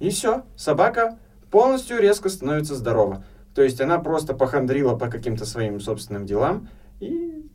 [0.00, 0.42] И все.
[0.56, 1.16] Собака
[1.50, 3.24] полностью резко становится здорова.
[3.54, 7.48] То есть она просто похандрила по каким-то своим собственным делам, и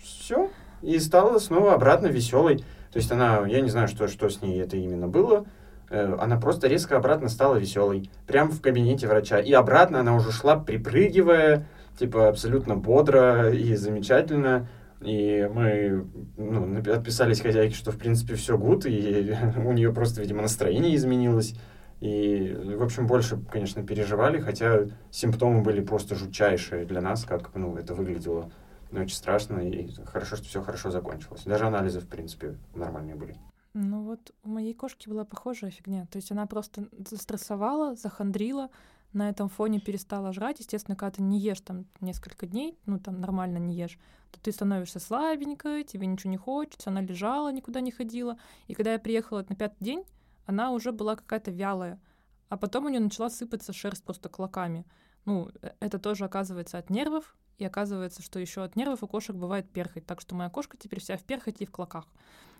[0.00, 0.48] все.
[0.80, 2.58] И стала снова обратно веселой.
[2.92, 5.44] То есть она, я не знаю, что, что с ней это именно было,
[5.92, 8.10] она просто резко обратно стала веселой.
[8.26, 9.38] Прямо в кабинете врача.
[9.38, 11.66] И обратно она уже шла, припрыгивая,
[11.98, 14.68] типа абсолютно бодро и замечательно.
[15.00, 20.42] И мы ну, отписались хозяйке, что в принципе все гуд, и у нее просто, видимо,
[20.42, 21.54] настроение изменилось.
[22.00, 27.76] И, в общем, больше, конечно, переживали, хотя симптомы были просто жутчайшие для нас, как ну,
[27.76, 28.50] это выглядело
[28.90, 31.42] очень страшно, и хорошо, что все хорошо закончилось.
[31.44, 33.36] Даже анализы, в принципе, нормальные были.
[33.74, 36.06] Ну вот у моей кошки была похожая фигня.
[36.06, 38.70] То есть она просто застрессовала, захандрила,
[39.12, 40.60] на этом фоне перестала жрать.
[40.60, 43.98] Естественно, когда ты не ешь там несколько дней, ну там нормально не ешь,
[44.30, 48.38] то ты становишься слабенькой, тебе ничего не хочется, она лежала, никуда не ходила.
[48.66, 50.04] И когда я приехала на пятый день,
[50.46, 52.00] она уже была какая-то вялая.
[52.48, 54.86] А потом у нее начала сыпаться шерсть просто клоками.
[55.24, 59.36] Ну, э, это тоже оказывается от нервов, и оказывается, что еще от нервов у кошек
[59.36, 60.04] бывает перхоть.
[60.04, 62.06] Так что моя кошка теперь вся в перхоти и в клоках.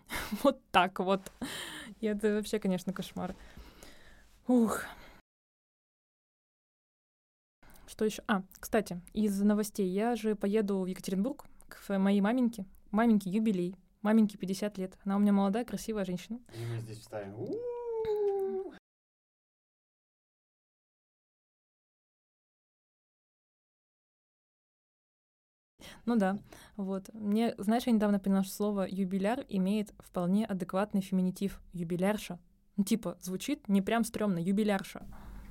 [0.42, 1.20] Вот так вот.
[2.00, 3.34] И это вообще, конечно, кошмар.
[4.48, 4.82] Ух.
[7.86, 8.22] Что еще?
[8.26, 9.88] А, кстати, из новостей.
[9.88, 12.64] Я же поеду в Екатеринбург к моей маменьке.
[12.90, 13.76] Маменьке юбилей.
[14.02, 14.98] Маменьке 50 лет.
[15.04, 16.40] Она у меня молодая, красивая женщина.
[16.54, 17.34] И мы здесь вставим.
[26.04, 26.38] Ну да,
[26.76, 27.10] вот.
[27.12, 32.38] Мне, знаешь, я недавно поняла, что слово «юбиляр» имеет вполне адекватный феминитив «юбилярша».
[32.76, 35.02] Ну, типа, звучит не прям стрёмно, юбилярша.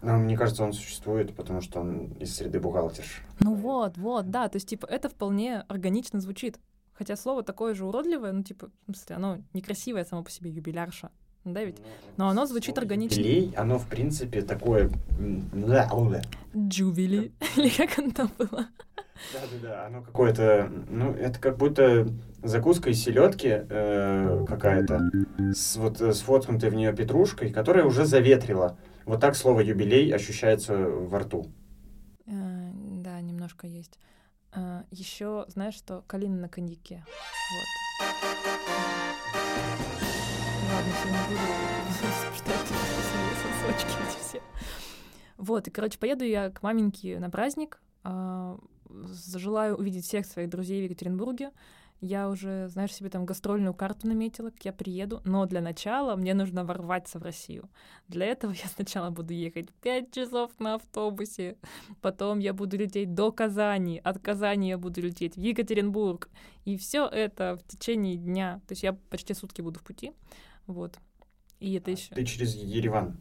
[0.02, 3.22] Ну, мне кажется, он существует, потому что он из среды бухгалтерш.
[3.40, 6.60] Ну вот, вот, да, то есть, типа, это вполне органично звучит.
[6.94, 11.12] Хотя слово такое же уродливое, ну, типа, в смысле, оно некрасивое само по себе, юбилярша.
[11.44, 11.80] Да ведь?
[11.80, 11.86] Ну,
[12.18, 13.20] Но оно звучит органично.
[13.20, 14.92] Юбилей, оно, в принципе, такое...
[16.56, 17.32] Джувили.
[17.58, 18.68] Или как оно там было?
[19.34, 22.08] Да-да-да, оно какое-то, ну, это как будто
[22.44, 25.12] закуска из селедки э, какая-то,
[25.54, 28.78] с, вот с воткнутой в нее петрушкой, которая уже заветрила.
[29.06, 31.52] Вот так слово юбилей ощущается во рту.
[32.26, 34.00] Э, да, немножко есть.
[34.56, 37.04] Э, еще, знаешь, что калина на коньяке.
[38.00, 39.01] Вот.
[40.92, 41.40] Все не буду
[42.38, 44.42] читать сосочки эти все.
[45.38, 47.82] Вот, и, короче, поеду я к маменьке на праздник.
[48.04, 48.58] А,
[49.26, 51.52] желаю увидеть всех своих друзей в Екатеринбурге.
[52.02, 55.22] Я уже, знаешь, себе там гастрольную карту наметила, как я приеду.
[55.24, 57.70] Но для начала мне нужно ворваться в Россию.
[58.08, 61.58] Для этого я сначала буду ехать 5 часов на автобусе.
[62.02, 64.02] Потом я буду лететь до Казани.
[64.04, 66.30] От Казани я буду лететь в Екатеринбург.
[66.66, 68.62] И все это в течение дня.
[68.68, 70.12] То есть я почти сутки буду в пути.
[70.68, 70.98] Вот.
[71.60, 72.14] И это еще...
[72.14, 73.18] Ты через Ереван?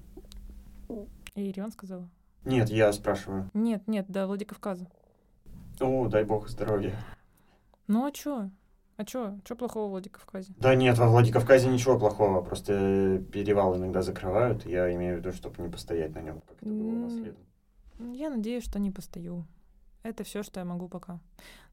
[1.35, 2.09] Я Ереван сказала?
[2.45, 3.51] Нет, я спрашиваю.
[3.55, 4.87] Нет, нет, до Владикавказа.
[5.81, 6.95] О, дай бог здоровья.
[7.87, 8.51] Ну а чё?
[8.97, 9.39] А чё?
[9.45, 10.53] Чё плохого в Владикавказе?
[10.59, 12.43] Да нет, во Владикавказе ничего плохого.
[12.43, 14.67] Просто перевал иногда закрывают.
[14.67, 17.45] Я имею в виду, чтобы не постоять на нем, как это было наследно.
[18.15, 19.47] Я надеюсь, что не постою.
[20.03, 21.21] Это все, что я могу пока.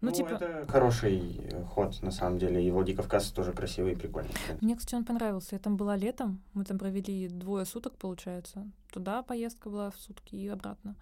[0.01, 0.29] Ну, ну типа...
[0.31, 2.65] это хороший э, ход, на самом деле.
[2.65, 4.33] И Владикавказ тоже красивый и прикольный.
[4.59, 5.55] Мне, кстати, он понравился.
[5.55, 6.41] Я там была летом.
[6.53, 8.69] Мы там провели двое суток, получается.
[8.91, 10.95] Туда поездка была в сутки и обратно.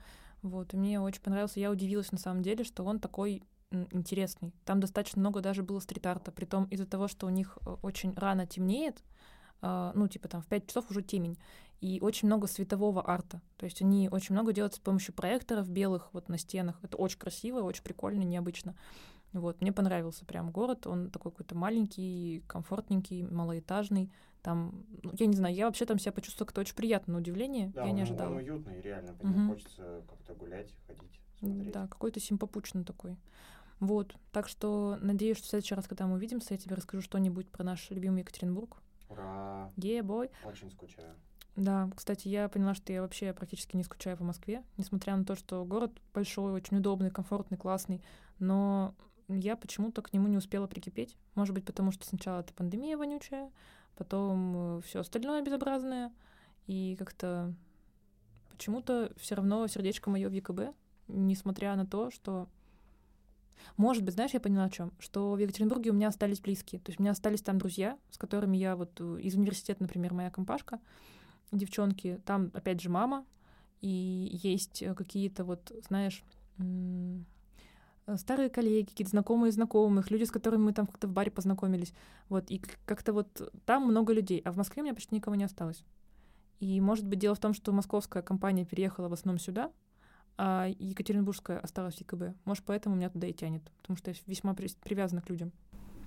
[0.43, 1.59] Вот, и мне очень понравился.
[1.59, 3.41] Я удивилась на самом деле, что он такой
[3.91, 4.53] интересный.
[4.63, 8.45] Там достаточно много даже было стрит-арта, притом из-за того, что у них э, очень рано
[8.45, 9.03] темнеет,
[9.61, 11.37] а, ну, типа там в 5 часов уже темень,
[11.81, 13.41] и очень много светового арта.
[13.57, 16.79] То есть они очень много делают с помощью проекторов белых вот на стенах.
[16.83, 18.75] Это очень красиво, очень прикольно, необычно.
[19.33, 24.09] Вот, мне понравился прям город, он такой какой-то маленький, комфортненький, малоэтажный.
[24.41, 27.69] Там, ну, я не знаю, я вообще там себя почувствовала как-то очень приятно, на удивление,
[27.75, 28.29] да, я он, не ожидала.
[28.29, 29.47] он уютный, реально, по угу.
[29.47, 31.73] хочется как-то гулять, ходить, смотреть.
[31.73, 33.17] Да, какой-то симпопучный такой.
[33.81, 37.49] Вот, так что надеюсь, что в следующий раз, когда мы увидимся, я тебе расскажу что-нибудь
[37.49, 38.77] про наш любимый Екатеринбург.
[39.09, 39.71] Ура!
[39.75, 40.31] Yeah, boy.
[40.45, 41.13] Очень скучаю.
[41.55, 45.35] Да, кстати, я поняла, что я вообще практически не скучаю по Москве, несмотря на то,
[45.35, 48.03] что город большой, очень удобный, комфортный, классный,
[48.39, 48.93] но
[49.29, 51.15] я почему-то к нему не успела прикипеть.
[51.33, 53.51] Может быть, потому что сначала это пандемия вонючая,
[53.95, 56.11] потом все остальное безобразное,
[56.67, 57.53] и как-то
[58.51, 60.75] почему-то все равно сердечко мое в ЕКБ,
[61.07, 62.49] несмотря на то, что
[63.77, 66.89] может быть, знаешь, я поняла о чем, что в Екатеринбурге у меня остались близкие, то
[66.89, 70.29] есть у меня остались там друзья, с которыми я вот э, из университета, например, моя
[70.29, 70.79] компашка,
[71.51, 73.25] девчонки, там опять же мама,
[73.81, 76.23] и есть э, какие-то вот, знаешь,
[78.17, 81.93] старые коллеги, какие-то знакомые знакомых, люди, с которыми мы там как-то в баре познакомились.
[82.29, 85.43] Вот, и как-то вот там много людей, а в Москве у меня почти никого не
[85.43, 85.83] осталось.
[86.59, 89.71] И, может быть, дело в том, что московская компания переехала в основном сюда,
[90.37, 92.35] а Екатеринбургская осталась в ЕКБ.
[92.45, 95.51] Может, поэтому меня туда и тянет, потому что я весьма при привязана к людям.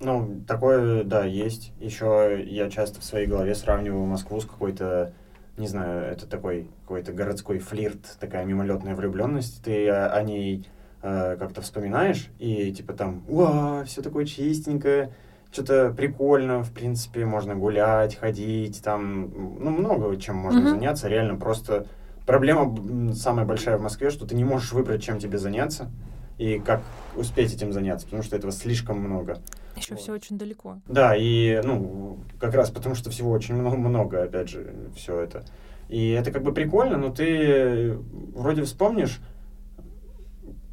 [0.01, 1.73] Ну, такое, да, есть.
[1.81, 5.13] Еще я часто в своей голове сравниваю Москву с какой-то,
[5.59, 9.63] не знаю, это такой какой-то городской флирт, такая мимолетная влюбленность.
[9.63, 10.69] Ты о ней
[11.03, 15.13] э, как-то вспоминаешь, и типа там, уа, все такое чистенькое,
[15.53, 20.71] что-то прикольно, в принципе, можно гулять, ходить, там, ну, много чем можно mm-hmm.
[20.71, 21.87] заняться, реально просто
[22.27, 25.91] проблема самая большая в Москве, что ты не можешь выбрать, чем тебе заняться
[26.37, 26.83] и как
[27.17, 29.39] успеть этим заняться, потому что этого слишком много.
[29.79, 30.03] Еще вот.
[30.03, 30.81] все очень далеко.
[30.87, 35.45] Да, и, ну, как раз потому что всего очень много, много, опять же, все это.
[35.89, 37.99] И это как бы прикольно, но ты
[38.35, 39.21] вроде вспомнишь,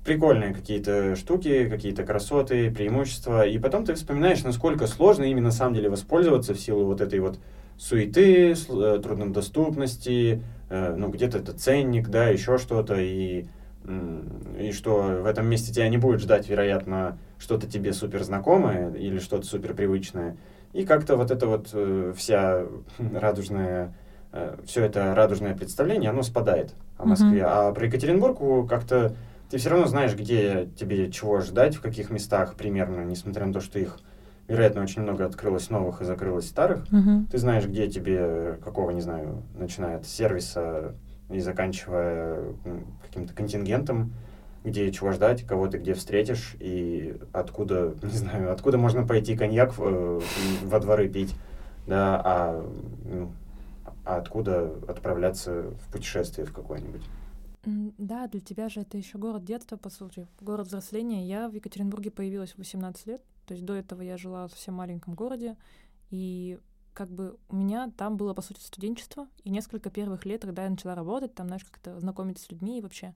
[0.05, 5.73] прикольные какие-то штуки, какие-то красоты, преимущества, и потом ты вспоминаешь, насколько сложно ими на самом
[5.73, 7.39] деле воспользоваться в силу вот этой вот
[7.77, 13.47] суеты, э, труднодоступности, э, ну, где-то это ценник, да, еще что-то, и,
[14.59, 19.19] и что в этом месте тебя не будет ждать, вероятно, что-то тебе супер знакомое или
[19.19, 20.37] что-то супер привычное.
[20.73, 22.63] И как-то вот это вот э, вся
[22.97, 23.93] радужная,
[24.65, 27.39] все это радужное представление, оно спадает о Москве.
[27.39, 27.69] Mm-hmm.
[27.69, 29.15] А про Екатеринбург как-то
[29.49, 33.61] ты все равно знаешь, где тебе чего ждать, в каких местах примерно, несмотря на то,
[33.61, 33.99] что их,
[34.47, 36.85] вероятно, очень много открылось новых и закрылось старых.
[36.91, 37.25] Uh-huh.
[37.31, 40.95] Ты знаешь, где тебе, какого, не знаю, начиная от сервиса
[41.29, 42.43] и заканчивая
[43.07, 44.13] каким-то контингентом,
[44.65, 49.73] где чего ждать, кого ты где встретишь и откуда, не знаю, откуда можно пойти коньяк
[49.77, 50.21] э,
[50.63, 51.35] во дворы пить,
[51.87, 52.71] да, а,
[53.05, 53.31] ну,
[54.03, 57.03] а откуда отправляться в путешествие в какое-нибудь.
[57.97, 61.27] Да, для тебя же это еще город детства, по сути, город взросления.
[61.27, 64.75] Я в Екатеринбурге появилась в 18 лет, то есть до этого я жила в совсем
[64.75, 65.57] маленьком городе,
[66.11, 66.59] и
[66.93, 70.69] как бы у меня там было, по сути, студенчество, и несколько первых лет, когда я
[70.69, 73.13] начала работать, там, знаешь, как-то знакомиться с людьми и вообще.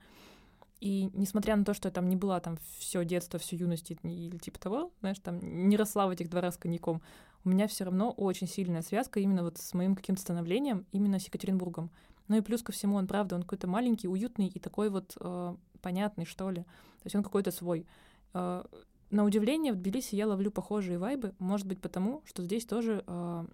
[0.80, 4.38] И несмотря на то, что я там не была там все детство, всю юность или
[4.38, 7.02] типа того, знаешь, там не росла в этих дворах с коньяком,
[7.44, 11.26] у меня все равно очень сильная связка именно вот с моим каким-то становлением, именно с
[11.26, 11.90] Екатеринбургом.
[12.28, 15.56] Ну и плюс ко всему он, правда, он какой-то маленький, уютный и такой вот э,
[15.82, 16.62] понятный, что ли.
[16.64, 17.86] То есть он какой-то свой.
[18.34, 18.64] Э,
[19.10, 23.46] на удивление в Тбилиси я ловлю похожие вайбы, может быть потому, что здесь тоже э,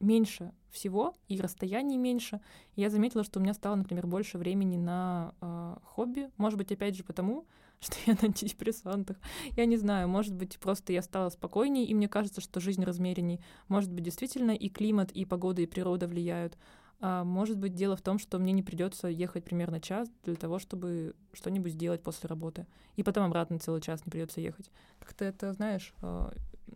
[0.00, 2.40] меньше всего и расстояний меньше.
[2.76, 6.30] я заметила, что у меня стало, например, больше времени на э, хобби.
[6.36, 7.46] Может быть, опять же потому,
[7.80, 9.18] что я на антидепрессантах.
[9.56, 13.40] Я не знаю, может быть, просто я стала спокойней, и мне кажется, что жизнь размеренней.
[13.68, 16.56] Может быть, действительно и климат, и погода, и природа влияют.
[17.02, 20.58] А может быть, дело в том, что мне не придется ехать примерно час для того,
[20.58, 22.66] чтобы что-нибудь сделать после работы.
[22.96, 24.70] И потом обратно целый час не придется ехать.
[24.98, 26.30] Как-то это, знаешь, а,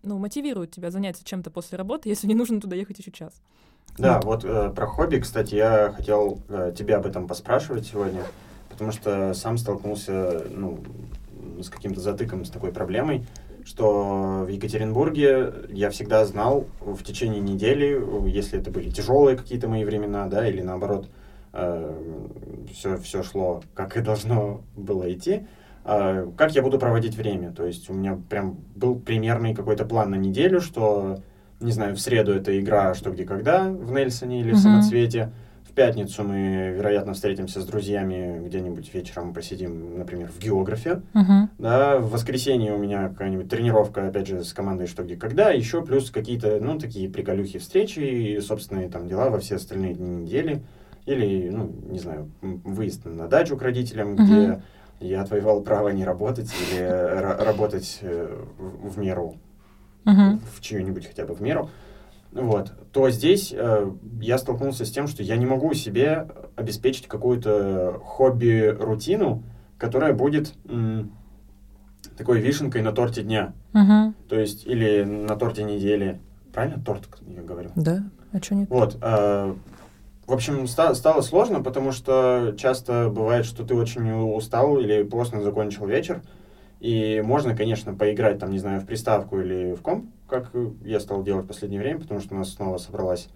[0.04, 3.32] ну, мотивирует тебя заняться чем-то после работы, если не нужно туда ехать еще час.
[3.98, 8.22] Да, вот, вот э, про хобби, кстати, я хотел э, тебя об этом поспрашивать сегодня,
[8.68, 10.80] потому что сам столкнулся ну,
[11.60, 13.24] с каким-то затыком, с такой проблемой
[13.64, 19.84] что в Екатеринбурге я всегда знал в течение недели, если это были тяжелые какие-то мои
[19.84, 21.08] времена, да, или наоборот,
[21.52, 22.22] э,
[22.72, 25.46] все, все шло, как и должно было идти,
[25.84, 27.52] как я буду проводить время.
[27.52, 31.18] То есть у меня прям был примерный какой-то план на неделю, что,
[31.60, 35.30] не знаю, в среду это игра «Что, где, когда» в Нельсоне или в Самоцвете,
[35.74, 41.02] пятницу мы, вероятно, встретимся с друзьями где-нибудь вечером, посидим, например, в географе.
[41.12, 41.48] Uh-huh.
[41.58, 45.84] Да, в воскресенье у меня какая-нибудь тренировка, опять же, с командой «Что, где, когда», еще
[45.84, 50.62] плюс какие-то, ну, такие приколюхи встречи и собственные там дела во все остальные дни недели.
[51.06, 54.24] Или, ну, не знаю, выезд на дачу к родителям, uh-huh.
[54.24, 54.62] где
[55.00, 59.36] я отвоевал право не работать или работать э, в меру,
[60.04, 61.70] в чью-нибудь хотя бы в меру
[62.34, 63.90] вот, то здесь э,
[64.20, 66.26] я столкнулся с тем, что я не могу себе
[66.56, 69.44] обеспечить какую-то хобби-рутину,
[69.78, 71.12] которая будет м,
[72.16, 73.52] такой вишенкой на торте дня.
[73.72, 74.14] Угу.
[74.28, 76.20] То есть, или на торте недели.
[76.52, 77.70] Правильно торт я говорю?
[77.76, 78.68] Да, а что нет?
[78.68, 78.98] Вот.
[79.00, 79.54] Э,
[80.26, 85.42] В общем, ста- стало сложно, потому что часто бывает, что ты очень устал или поздно
[85.42, 86.22] закончил вечер,
[86.80, 90.50] и можно, конечно, поиграть, там, не знаю, в приставку или в комп, как
[90.82, 93.28] я стал делать в последнее время, потому что у нас снова собралась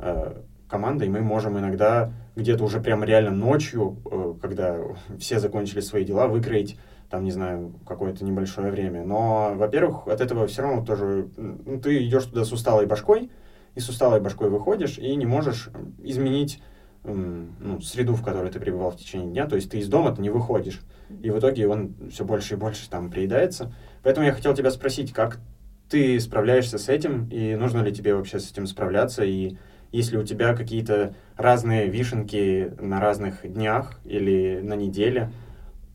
[0.00, 4.78] э, команда, и мы можем иногда где-то уже прям реально ночью, э, когда
[5.20, 6.76] все закончили свои дела, выкроить
[7.08, 9.04] там, не знаю, какое-то небольшое время.
[9.04, 13.30] Но, во-первых, от этого все равно тоже, ну, ты идешь туда с усталой башкой,
[13.74, 15.70] и с усталой башкой выходишь, и не можешь
[16.02, 16.62] изменить
[17.04, 20.22] ну, среду, в которой ты пребывал в течение дня, то есть ты из дома ты
[20.22, 20.80] не выходишь,
[21.22, 23.74] и в итоге он все больше и больше там приедается.
[24.02, 25.40] Поэтому я хотел тебя спросить, как
[25.88, 29.56] ты справляешься с этим, и нужно ли тебе вообще с этим справляться, и
[29.90, 35.32] есть ли у тебя какие-то разные вишенки на разных днях или на неделе,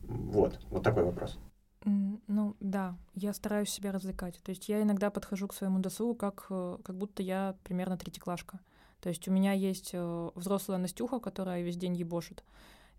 [0.02, 1.38] вот, вот такой вопрос.
[1.88, 4.40] Ну да, я стараюсь себя развлекать.
[4.42, 8.60] То есть я иногда подхожу к своему досугу как, э, как будто я примерно третьеклашка.
[9.00, 12.44] То есть у меня есть э, взрослая Настюха, которая весь день ебошит,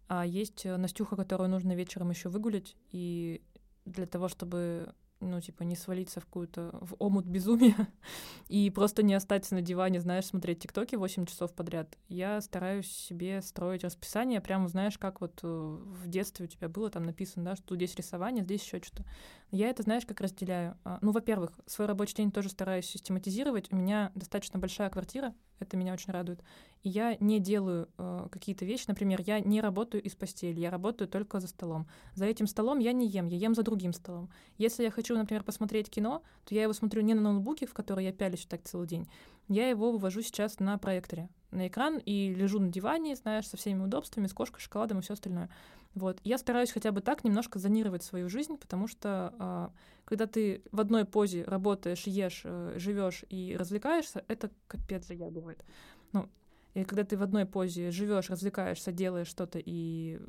[0.07, 3.41] а есть э, Настюха, которую нужно вечером еще выгулять, и
[3.85, 7.75] для того, чтобы ну, типа, не свалиться в какую-то в омут безумия
[8.47, 11.97] и просто не остаться на диване, знаешь, смотреть ТикТоки 8 часов подряд.
[12.07, 16.89] Я стараюсь себе строить расписание, прямо, знаешь, как вот э, в детстве у тебя было
[16.89, 19.05] там написано, да, что здесь рисование, здесь еще что-то.
[19.51, 20.77] Я это, знаешь, как разделяю.
[20.83, 23.71] А, ну, во-первых, свой рабочий день тоже стараюсь систематизировать.
[23.71, 26.41] У меня достаточно большая квартира, это меня очень радует.
[26.83, 28.85] И я не делаю э, какие-то вещи.
[28.87, 31.87] Например, я не работаю из постели, я работаю только за столом.
[32.15, 34.29] За этим столом я не ем, я ем за другим столом.
[34.57, 38.05] Если я хочу, например, посмотреть кино, то я его смотрю не на ноутбуке, в который
[38.05, 39.07] я пялюсь так целый день.
[39.49, 43.83] Я его вывожу сейчас на проекторе, на экран и лежу на диване, знаешь, со всеми
[43.83, 45.49] удобствами, с кошкой, шоколадом и все остальное.
[45.95, 46.19] Вот.
[46.23, 49.69] Я стараюсь хотя бы так немножко зонировать свою жизнь, потому что э,
[50.05, 55.65] когда ты в одной позе работаешь, ешь, э, живешь и развлекаешься, это капец я бывает.
[56.13, 56.29] Ну,
[56.75, 60.19] и когда ты в одной позе живешь, развлекаешься, делаешь что-то и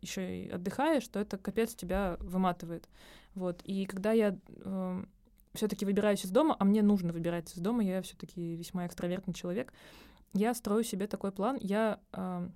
[0.00, 2.88] еще и отдыхаешь, то это капец тебя выматывает.
[3.36, 3.62] Вот.
[3.62, 5.04] И когда я э,
[5.54, 9.72] все-таки выбираюсь из дома, а мне нужно выбираться из дома, я все-таки весьма экстравертный человек,
[10.32, 12.48] я строю себе такой план, я э,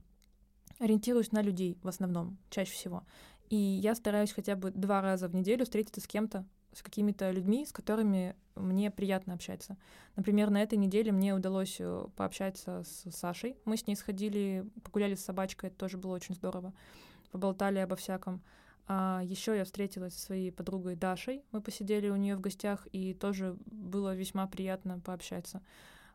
[0.79, 3.05] ориентируюсь на людей в основном, чаще всего.
[3.51, 7.65] И я стараюсь хотя бы два раза в неделю встретиться с кем-то, с какими-то людьми,
[7.65, 9.77] с которыми мне приятно общаться.
[10.17, 13.57] Например, на этой неделе мне удалось э, пообщаться с Сашей.
[13.65, 16.75] Мы с ней сходили, погуляли с собачкой, это тоже было очень здорово.
[17.31, 18.43] Поболтали обо всяком.
[18.91, 21.45] А еще я встретилась со своей подругой Дашей.
[21.53, 25.63] Мы посидели у нее в гостях, и тоже было весьма приятно пообщаться.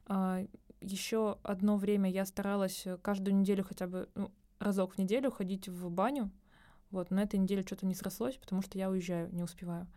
[0.07, 0.43] А
[0.81, 5.89] еще одно время я старалась каждую неделю хотя бы ну, разок в неделю ходить в
[5.91, 6.31] баню.
[6.89, 9.87] Вот, на этой неделе что-то не срослось, потому что я уезжаю, не успеваю.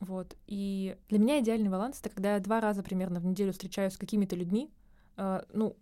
[0.00, 0.36] Вот.
[0.48, 3.98] И для меня идеальный баланс— это когда я два раза примерно в неделю встречаюсь с
[3.98, 4.72] какими-то людьми.
[5.16, 5.76] Э, ну,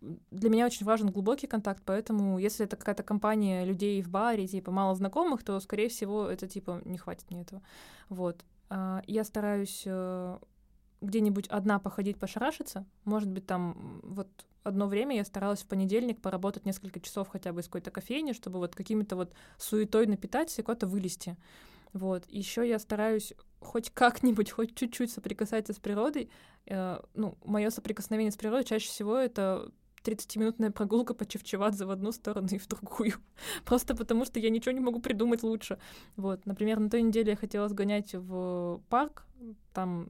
[0.00, 4.70] для меня очень важен глубокий контакт, поэтому если это какая-то компания людей в баре, типа,
[4.70, 7.62] мало знакомых, то, скорее всего, это, типа, не хватит мне этого.
[8.08, 8.44] Вот.
[8.70, 10.38] Э, я стараюсь э,
[11.00, 12.86] где-нибудь одна походить, пошарашиться.
[13.04, 14.28] Может быть, там вот
[14.62, 18.58] одно время я старалась в понедельник поработать несколько часов хотя бы из какой-то кофейни, чтобы
[18.58, 21.36] вот какими-то вот суетой напитаться и куда-то вылезти.
[21.92, 22.24] Вот.
[22.28, 26.30] Еще я стараюсь хоть как-нибудь, хоть чуть-чуть соприкасаться с природой.
[26.66, 29.70] Э, ну, мое соприкосновение с природой чаще всего это
[30.04, 33.14] 30-минутная прогулка по Чевчевадзе в одну сторону и в другую.
[33.64, 35.78] Просто потому, что я ничего не могу придумать лучше.
[36.16, 39.26] Вот, например, на той неделе я хотела сгонять в парк,
[39.72, 40.08] там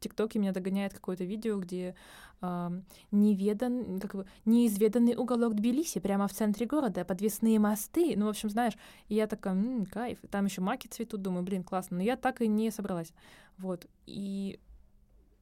[0.00, 1.94] ТикТоке меня догоняет какое-то видео, где
[2.42, 2.70] э,
[3.10, 8.14] неведан, как бы, неизведанный уголок Тбилиси, прямо в центре города, подвесные мосты.
[8.16, 8.74] Ну, в общем, знаешь,
[9.08, 10.18] и я такая, м-м, кайф.
[10.30, 11.98] Там еще маки цветут, думаю, блин, классно.
[11.98, 13.12] Но я так и не собралась.
[13.58, 13.86] Вот.
[14.06, 14.60] И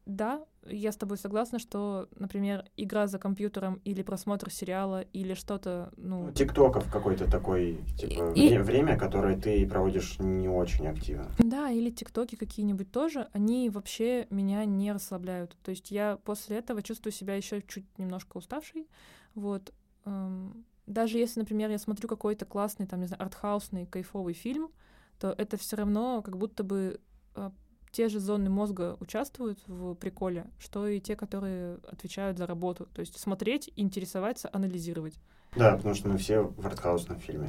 [0.07, 5.93] да, я с тобой согласна, что, например, игра за компьютером или просмотр сериала или что-то,
[5.97, 6.31] ну...
[6.33, 8.59] тиктоков какой-то такой, типа, и...
[8.59, 11.31] время, которое ты проводишь не очень активно.
[11.39, 15.57] Да, или тиктоки какие-нибудь тоже, они вообще меня не расслабляют.
[15.63, 18.89] То есть я после этого чувствую себя еще чуть немножко уставшей,
[19.35, 19.73] вот.
[20.05, 24.71] Эм, даже если, например, я смотрю какой-то классный, там, не знаю, артхаусный, кайфовый фильм,
[25.19, 27.01] то это все равно как будто бы
[27.37, 27.51] э,
[27.95, 32.89] те же зоны мозга участвуют в приколе, что и те, которые отвечают за работу.
[32.93, 35.15] То есть смотреть, интересоваться, анализировать.
[35.55, 37.49] Да, потому что мы все в артхаусном фильме.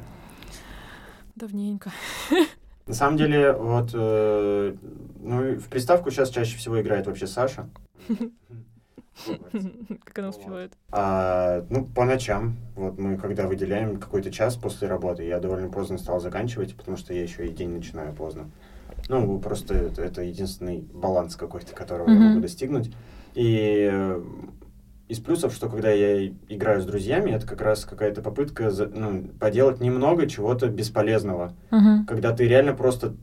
[1.34, 1.90] Давненько.
[2.86, 4.76] На самом деле, вот, э,
[5.20, 7.68] ну, в приставку сейчас чаще всего играет вообще Саша.
[10.04, 10.74] Как она успевает?
[10.92, 12.56] А, ну, по ночам.
[12.76, 17.12] Вот мы, когда выделяем какой-то час после работы, я довольно поздно стал заканчивать, потому что
[17.12, 18.48] я еще и день начинаю поздно.
[19.08, 22.14] Ну, просто это, это единственный баланс какой-то, которого mm-hmm.
[22.14, 22.92] я могу достигнуть.
[23.34, 24.16] И
[25.08, 29.28] из плюсов, что когда я играю с друзьями, это как раз какая-то попытка за- ну,
[29.38, 31.52] поделать немного чего-то бесполезного.
[31.70, 32.06] Мгм.
[32.06, 33.14] Когда ты реально просто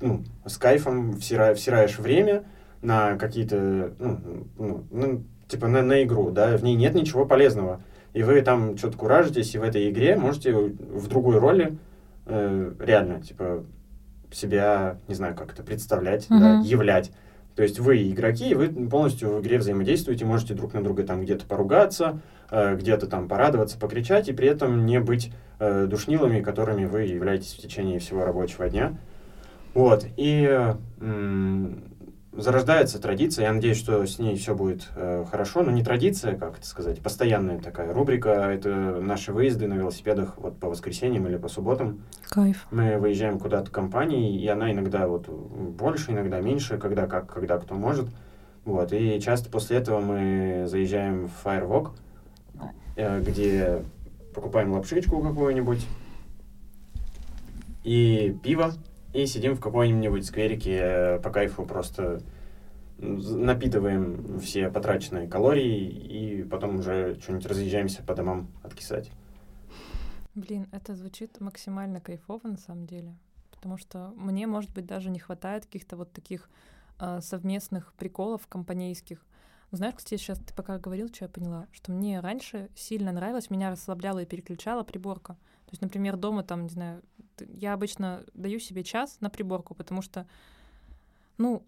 [0.00, 2.44] ну, с кайфом всира- всираешь время
[2.82, 4.20] на какие-то, ну,
[4.58, 7.80] ну, ну, типа на, на игру, да, в ней нет ничего полезного.
[8.12, 11.78] И вы там что-то куражитесь, и в этой игре можете в другой роли
[12.26, 13.64] э, реально, типа,
[14.34, 16.62] себя, не знаю, как это представлять, да, Мгм.
[16.62, 17.12] являть.
[17.56, 21.22] То есть вы игроки, и вы полностью в игре взаимодействуете, можете друг на друга там
[21.22, 22.20] где-то поругаться,
[22.50, 27.54] э, где-то там порадоваться, покричать, и при этом не быть э, душнилами, которыми вы являетесь
[27.54, 28.96] в течение всего рабочего дня.
[29.72, 30.74] Вот, и
[32.36, 36.58] зарождается традиция, я надеюсь, что с ней все будет э, хорошо, но не традиция, как
[36.58, 38.68] это сказать, постоянная такая рубрика, это
[39.00, 42.02] наши выезды на велосипедах вот по воскресеньям или по субботам.
[42.28, 42.66] Кайф.
[42.70, 47.74] Мы выезжаем куда-то компанией, и она иногда вот больше, иногда меньше, когда как, когда кто
[47.74, 48.08] может.
[48.64, 51.90] Вот, и часто после этого мы заезжаем в Firewalk,
[52.96, 53.82] э, где
[54.34, 55.86] покупаем лапшичку какую-нибудь
[57.84, 58.72] и пиво,
[59.14, 62.20] и сидим в какой-нибудь скверике э, по кайфу просто
[62.98, 69.10] напитываем все потраченные калории и потом уже что-нибудь разъезжаемся по домам откисать.
[70.34, 73.14] Блин, это звучит максимально кайфово на самом деле.
[73.50, 76.48] Потому что мне, может быть, даже не хватает каких-то вот таких
[76.98, 79.24] а, совместных приколов компанейских.
[79.70, 83.70] Знаешь, кстати, сейчас ты пока говорил, что я поняла, что мне раньше сильно нравилось, меня
[83.70, 85.36] расслабляла и переключала приборка.
[85.74, 87.02] Есть, например, дома там, не знаю,
[87.48, 90.26] я обычно даю себе час на приборку, потому что,
[91.38, 91.64] ну,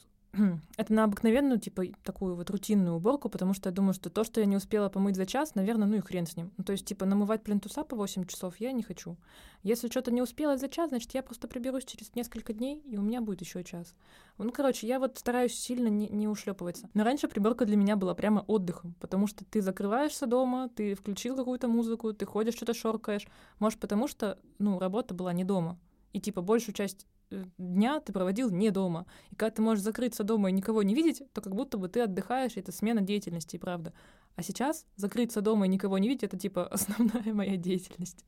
[0.76, 4.40] это на обыкновенную, типа, такую вот рутинную уборку, потому что я думаю, что то, что
[4.40, 6.52] я не успела помыть за час, наверное, ну и хрен с ним.
[6.56, 9.16] Ну, то есть, типа, намывать плинтуса по 8 часов я не хочу.
[9.62, 13.02] Если что-то не успела за час, значит, я просто приберусь через несколько дней, и у
[13.02, 13.94] меня будет еще час.
[14.38, 16.88] Ну, короче, я вот стараюсь сильно не, не ушлепываться.
[16.94, 21.36] Но раньше приборка для меня была прямо отдыхом, потому что ты закрываешься дома, ты включил
[21.36, 23.26] какую-то музыку, ты ходишь, что-то шоркаешь.
[23.58, 25.78] Может, потому что, ну, работа была не дома.
[26.16, 29.04] И, типа, большую часть э, дня ты проводил не дома.
[29.30, 32.00] И когда ты можешь закрыться дома и никого не видеть, то как будто бы ты
[32.00, 33.92] отдыхаешь, и это смена деятельности, правда.
[34.34, 38.24] А сейчас закрыться дома и никого не видеть— это, типа, основная моя деятельность.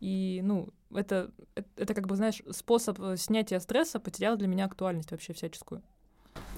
[0.00, 4.66] И, ну, это, это, это как бы, знаешь, способ э, снятия стресса потерял для меня
[4.66, 5.80] актуальность вообще всяческую.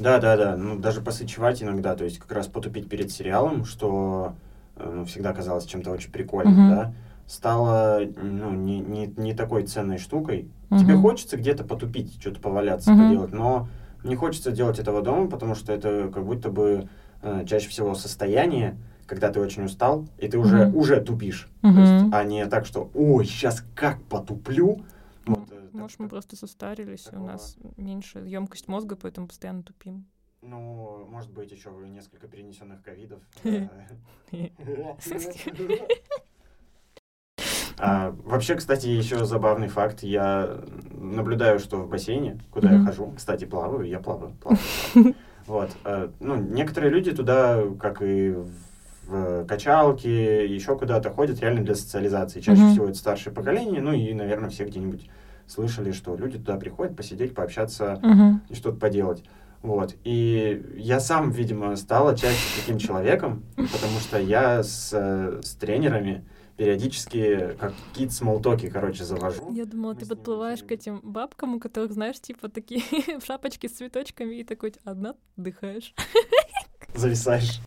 [0.01, 0.57] Да, да, да.
[0.57, 4.35] Ну, даже посычевать иногда, то есть как раз потупить перед сериалом, что
[4.75, 6.69] э, ну, всегда казалось чем-то очень прикольным, Мгм.
[6.69, 6.95] да,
[7.27, 10.51] стало ну, не, не, не такой ценной штукой.
[10.71, 11.03] Тебе Мгм.
[11.03, 13.05] хочется где-то потупить, что-то поваляться, Мгм.
[13.05, 13.69] поделать, но
[14.05, 16.89] не хочется делать этого дома, потому что это как будто бы
[17.23, 20.77] э, чаще всего состояние, когда ты очень устал, и ты уже, Мгм.
[20.77, 21.49] уже тупишь.
[21.61, 24.85] То есть, а не так, что «Ой, сейчас как потуплю!»
[25.27, 27.27] Вот, э, Может, мы просто состарились, и у такого.
[27.29, 30.07] нас меньше емкость мозга, поэтому постоянно тупим.
[30.43, 33.21] Ну, может быть, еще несколько перенесенных ковидов.
[37.85, 40.05] А, вообще, кстати, еще забавный факт.
[40.05, 40.59] Я
[40.93, 42.87] наблюдаю, что в бассейне, куда я Мгм.
[42.87, 44.33] хожу, кстати, плаваю, я плаваю.
[44.41, 44.61] плаваю.
[45.49, 45.71] Вот.
[45.85, 48.37] э, Ну, некоторые люди туда, как и
[49.09, 52.41] в качалке, еще куда-то ходят реально для социализации.
[52.41, 55.11] Чаще всего это старшее поколение, ну и, наверное, все где-нибудь
[55.49, 58.01] слышали, что люди туда приходят посидеть, пообщаться
[58.49, 59.25] и что-то поделать.
[59.63, 59.97] Вот.
[60.05, 66.25] И я сам, видимо, стал отчасти таким человеком, потому что я с, э, с тренерами
[66.57, 69.53] периодически как какие-то смолтоки, короче, завожу.
[69.53, 72.83] Я думала, Мы ты подплываешь к этим бабкам, у которых, знаешь, типа такие
[73.25, 75.95] шапочки с цветочками, и такой одна дыхаешь.
[76.95, 77.61] Зависаешь.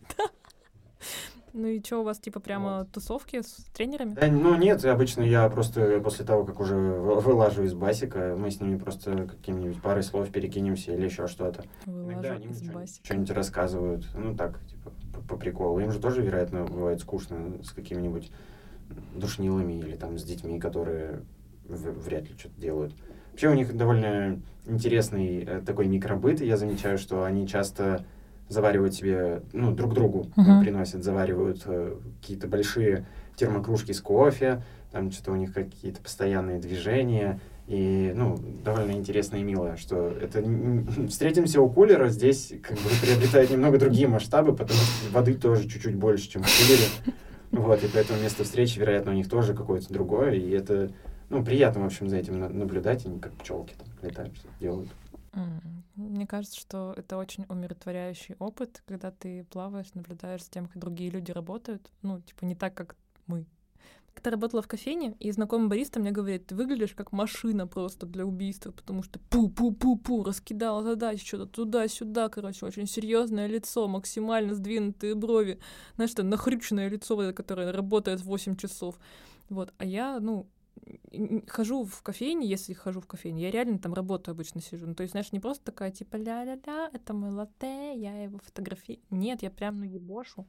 [1.57, 4.13] Ну и что, у вас типа прямо тусовки с тренерами?
[4.13, 8.51] Да, ну нет, обычно я просто после того, как уже вы- вылажу из басика, мы
[8.51, 11.63] с ними просто каким-нибудь парой слов перекинемся или еще что-то.
[11.85, 13.05] Иногда Вылажу они из басика.
[13.05, 15.79] что-нибудь рассказывают, ну так, типа, по, по приколу.
[15.79, 18.29] Им же тоже, вероятно, бывает скучно с какими-нибудь
[19.15, 21.21] душнилами или там с детьми, которые
[21.67, 22.93] вряд ли что-то делают.
[23.31, 28.05] Вообще у них довольно интересный э, такой микробыт, и я замечаю, что они часто
[28.47, 30.59] заваривают себе, ну, друг другу Мгм.
[30.61, 33.05] приносят, заваривают э, какие-то большие
[33.35, 39.43] термокружки с кофе, там что-то у них какие-то постоянные движения, и, ну, довольно интересно и
[39.43, 40.43] мило, что это
[41.09, 45.95] встретимся у кулера, здесь как бы приобретает немного другие масштабы, потому что воды тоже чуть-чуть
[45.95, 47.15] больше, чем в кулере.
[47.55, 50.91] Вот, и поэтому место встречи, вероятно, у них тоже какое-то другое, и это,
[51.29, 54.89] ну, приятно, в общем, за этим на- наблюдать, они как пчелки там летают, делают.
[55.95, 61.09] Мне кажется, что это очень умиротворяющий опыт, когда ты плаваешь, наблюдаешь за тем, как другие
[61.09, 61.89] люди работают.
[62.01, 62.95] Ну, типа, не так, как
[63.27, 63.45] мы.
[64.15, 68.25] Когда работала в кофейне, и знакомый бариста мне говорит, ты выглядишь как машина просто для
[68.25, 75.59] убийства, потому что пу-пу-пу-пу, раскидала задачи, что-то туда-сюда, короче, очень серьезное лицо, максимально сдвинутые брови,
[75.95, 78.97] знаешь, что нахрюченное лицо, которое работает 8 часов.
[79.49, 80.47] Вот, а я, ну,
[81.47, 84.87] хожу в кофейне, если хожу в кофейне, я реально там работаю обычно сижу.
[84.87, 89.03] Ну, то есть, знаешь, не просто такая, типа, ля-ля-ля, это мой латте, я его фотографирую.
[89.09, 90.47] Нет, я прям, ну, ебошу.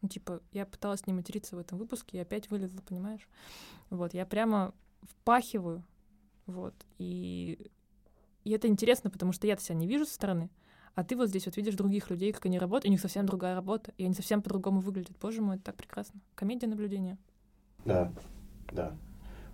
[0.00, 3.28] Ну, типа, я пыталась не материться в этом выпуске, и опять вылезла, понимаешь?
[3.90, 4.72] Вот, я прямо
[5.02, 5.82] впахиваю,
[6.46, 7.70] вот, и,
[8.44, 10.50] и это интересно, потому что я-то себя не вижу со стороны,
[10.94, 13.54] а ты вот здесь вот видишь других людей, как они работают, у них совсем другая
[13.54, 15.16] работа, и они совсем по-другому выглядят.
[15.20, 16.20] Боже мой, это так прекрасно.
[16.34, 17.18] Комедия наблюдения.
[17.84, 18.12] Да,
[18.72, 18.96] да.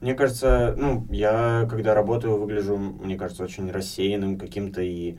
[0.00, 5.18] Мне кажется, ну, я, когда работаю, выгляжу, мне кажется, очень рассеянным каким-то и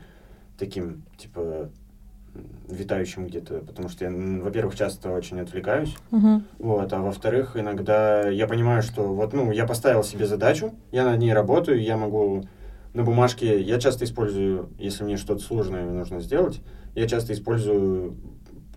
[0.58, 1.70] таким, типа,
[2.68, 4.10] витающим где-то, потому что я,
[4.42, 6.42] во-первых, часто очень отвлекаюсь, uh-huh.
[6.58, 11.18] вот, а во-вторых, иногда я понимаю, что вот, ну, я поставил себе задачу, я над
[11.18, 12.44] ней работаю, я могу
[12.94, 16.60] на бумажке, я часто использую, если мне что-то сложное нужно сделать,
[16.94, 18.16] я часто использую,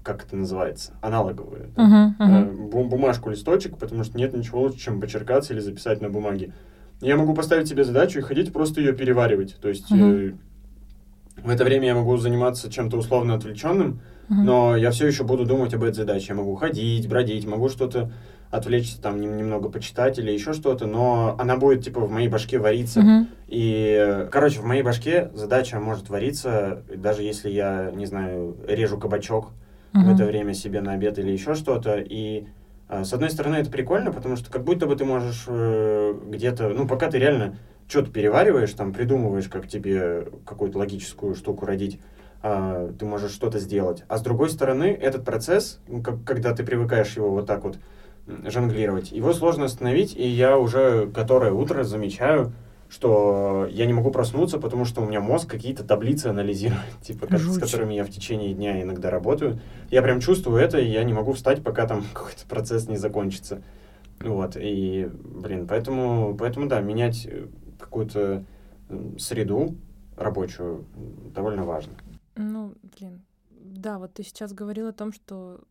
[0.03, 2.87] как это называется, аналоговую, uh-huh, uh-huh.
[2.87, 6.53] бумажку, листочек, потому что нет ничего лучше, чем почеркаться или записать на бумаге.
[7.01, 10.37] Я могу поставить себе задачу и ходить просто ее переваривать, то есть uh-huh.
[11.43, 14.35] В это время я могу заниматься чем-то условно отвлеченным, uh-huh.
[14.35, 16.27] но я все еще буду думать об этой задаче.
[16.29, 18.11] Я могу ходить, бродить, могу что-то
[18.51, 23.01] отвлечься, там немного почитать или еще что-то, но она будет типа в моей башке вариться.
[23.01, 23.25] Uh-huh.
[23.47, 29.49] И, короче, в моей башке задача может вариться, даже если я, не знаю, режу кабачок
[29.93, 30.03] uh-huh.
[30.03, 31.97] в это время себе на обед или еще что-то.
[31.99, 32.47] И
[32.89, 36.69] а, с одной стороны это прикольно, потому что как будто бы ты можешь э, где-то,
[36.69, 37.55] ну, пока ты реально
[37.89, 41.99] что-то перевариваешь, там придумываешь, как тебе какую-то логическую штуку родить,
[42.41, 44.03] а, ты можешь что-то сделать.
[44.07, 47.79] А с другой стороны, этот процесс, ну, как, когда ты привыкаешь его вот так вот
[48.27, 52.53] жонглировать, его сложно остановить, и я уже которое утро замечаю,
[52.89, 57.39] что я не могу проснуться, потому что у меня мозг какие-то таблицы анализирует, типа, как,
[57.39, 59.59] с которыми я в течение дня иногда работаю.
[59.89, 63.63] Я прям чувствую это, и я не могу встать, пока там какой-то процесс не закончится.
[64.21, 67.25] Вот, и, блин, поэтому, поэтому, да, менять
[67.89, 68.45] какую-то
[69.17, 69.75] среду
[70.15, 70.85] рабочую
[71.33, 71.93] довольно важно.
[72.35, 75.61] Ну, блин, да, вот ты сейчас говорил о том, что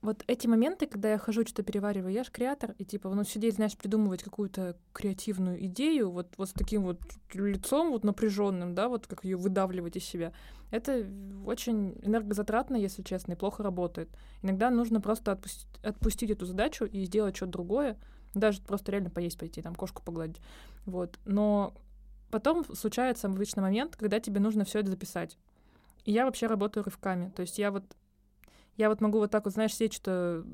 [0.00, 3.56] вот эти моменты, когда я хожу, что-то перевариваю, я же креатор, и типа, ну, сидеть,
[3.56, 7.00] знаешь, придумывать какую-то креативную идею, вот, вот с таким вот
[7.34, 10.32] лицом вот напряженным, да, вот как ее выдавливать из себя,
[10.70, 11.04] это
[11.44, 14.08] очень энергозатратно, если честно, и плохо работает.
[14.42, 17.98] Иногда нужно просто отпустить, отпустить эту задачу и сделать что-то другое,
[18.34, 20.40] даже просто реально поесть пойти, там, кошку погладить.
[20.86, 21.18] Вот.
[21.24, 21.74] Но
[22.30, 25.38] потом случается обычный момент, когда тебе нужно все это записать.
[26.04, 27.30] И я вообще работаю рывками.
[27.30, 27.84] То есть я вот
[28.78, 30.44] я вот могу вот так вот, знаешь, сидеть что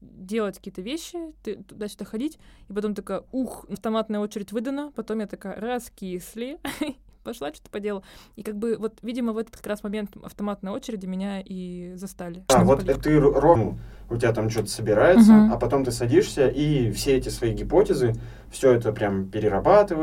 [0.00, 5.26] делать какие-то вещи, ты туда-сюда ходить, и потом такая, ух, автоматная очередь выдана, потом я
[5.26, 6.58] такая, раскисли,
[7.24, 8.04] пошла что-то по делу.
[8.36, 12.44] И как бы вот, видимо, в этот как раз момент автоматной очереди меня и застали.
[12.48, 13.78] А, вот ты ровно,
[14.10, 15.52] у тебя там что-то собирается, uh-huh.
[15.52, 18.14] а потом ты садишься и все эти свои гипотезы,
[18.50, 19.94] все это прям перерабатываешь,